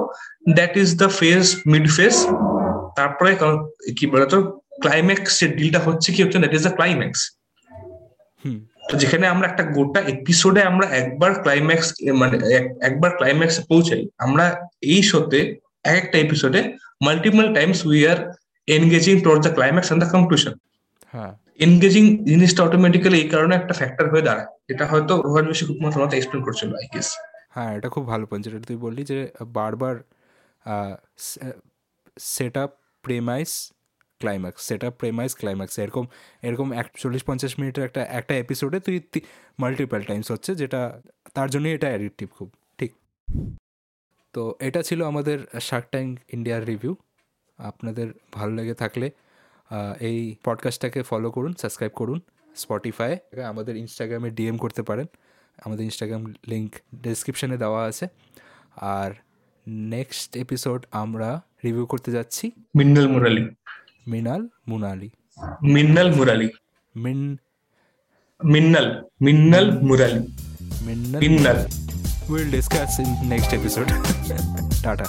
[0.54, 2.14] that is the phase mid phase
[2.96, 3.30] তারপরে
[3.98, 4.36] কি বলতো
[4.80, 7.20] ক্লাইম্যাক্স যে ডিলটা হচ্ছে কি হচ্ছে দ্যাট ইজ দ্য ক্লাইম্যাক্স
[8.92, 15.02] যেখানে আমরা একটা গোটা এপিসোডে আমরা একবার ক্লাইম্যাক্স মানে এক- একবার ক্লাইম্যাক্স পৌঁছাই আমরা এই
[15.02, 16.72] শোতে এক একটা এপিসোডে
[17.04, 18.32] multiple times we are
[18.66, 20.54] engaging toward the climax and the conclusion
[21.14, 25.76] হ্যাঁ। এনগেজিং জিনিসটা অটোমেটিক্যালি এই কারণে একটা ফ্যাক্টর হয়ে দাঁড়ায়। এটা হয়তো রোহান বেশি খুব
[25.80, 27.16] মতো এক্সপ্লেন করছিল আই গেস
[27.50, 29.94] হ্যাঁ এটা খুব ভালো পয়েন্ট যেটা তুই বললি যে বারবার
[32.18, 32.70] set up
[33.02, 33.72] premise
[34.20, 36.06] climax set up premise climax এরকম
[36.42, 39.00] এরকম এক চল্লিশ পঞ্চাশ মিনিটের একটা একটা এপিসোডে তুই
[39.58, 41.00] মাল্টিপল টাইমস হচ্ছে, যেটা
[41.34, 42.92] তার জন্যই এটা অ্যাডিকটিভ খুব, ঠিক?
[44.32, 46.96] তো এটা ছিল আমাদের শার্ক ট্যাঙ্ক ইন্ডিয়ার রিভিউ
[47.58, 49.10] আপনাদের ভালো লেগে থাকলে
[50.00, 52.20] এই পডকাস্টটাকে ফলো করুন সাবস্ক্রাইব করুন
[52.56, 55.06] স্পটিফাই আমাদের ইনস্টাগ্রামে ডিএম করতে পারেন।
[55.64, 58.06] আমাদের ইনস্টাগ্রাম লিঙ্ক ডেসক্রিপশনে দেওয়া আছে।
[58.76, 59.10] আর
[59.68, 63.44] নেক্সট এপিসোড আমরা রিভিউ করতে যাচ্ছি। মিন্নাল মুরালি।
[64.06, 65.08] মিনাল মুনালি
[65.64, 66.48] মিন্নাল মুরালি
[66.94, 67.20] মিন
[68.40, 68.86] Minnal
[69.20, 70.22] Minnal Murali
[70.86, 71.58] Minnal Minnal
[72.30, 73.86] will discuss in next episode
[74.84, 75.06] ta-ta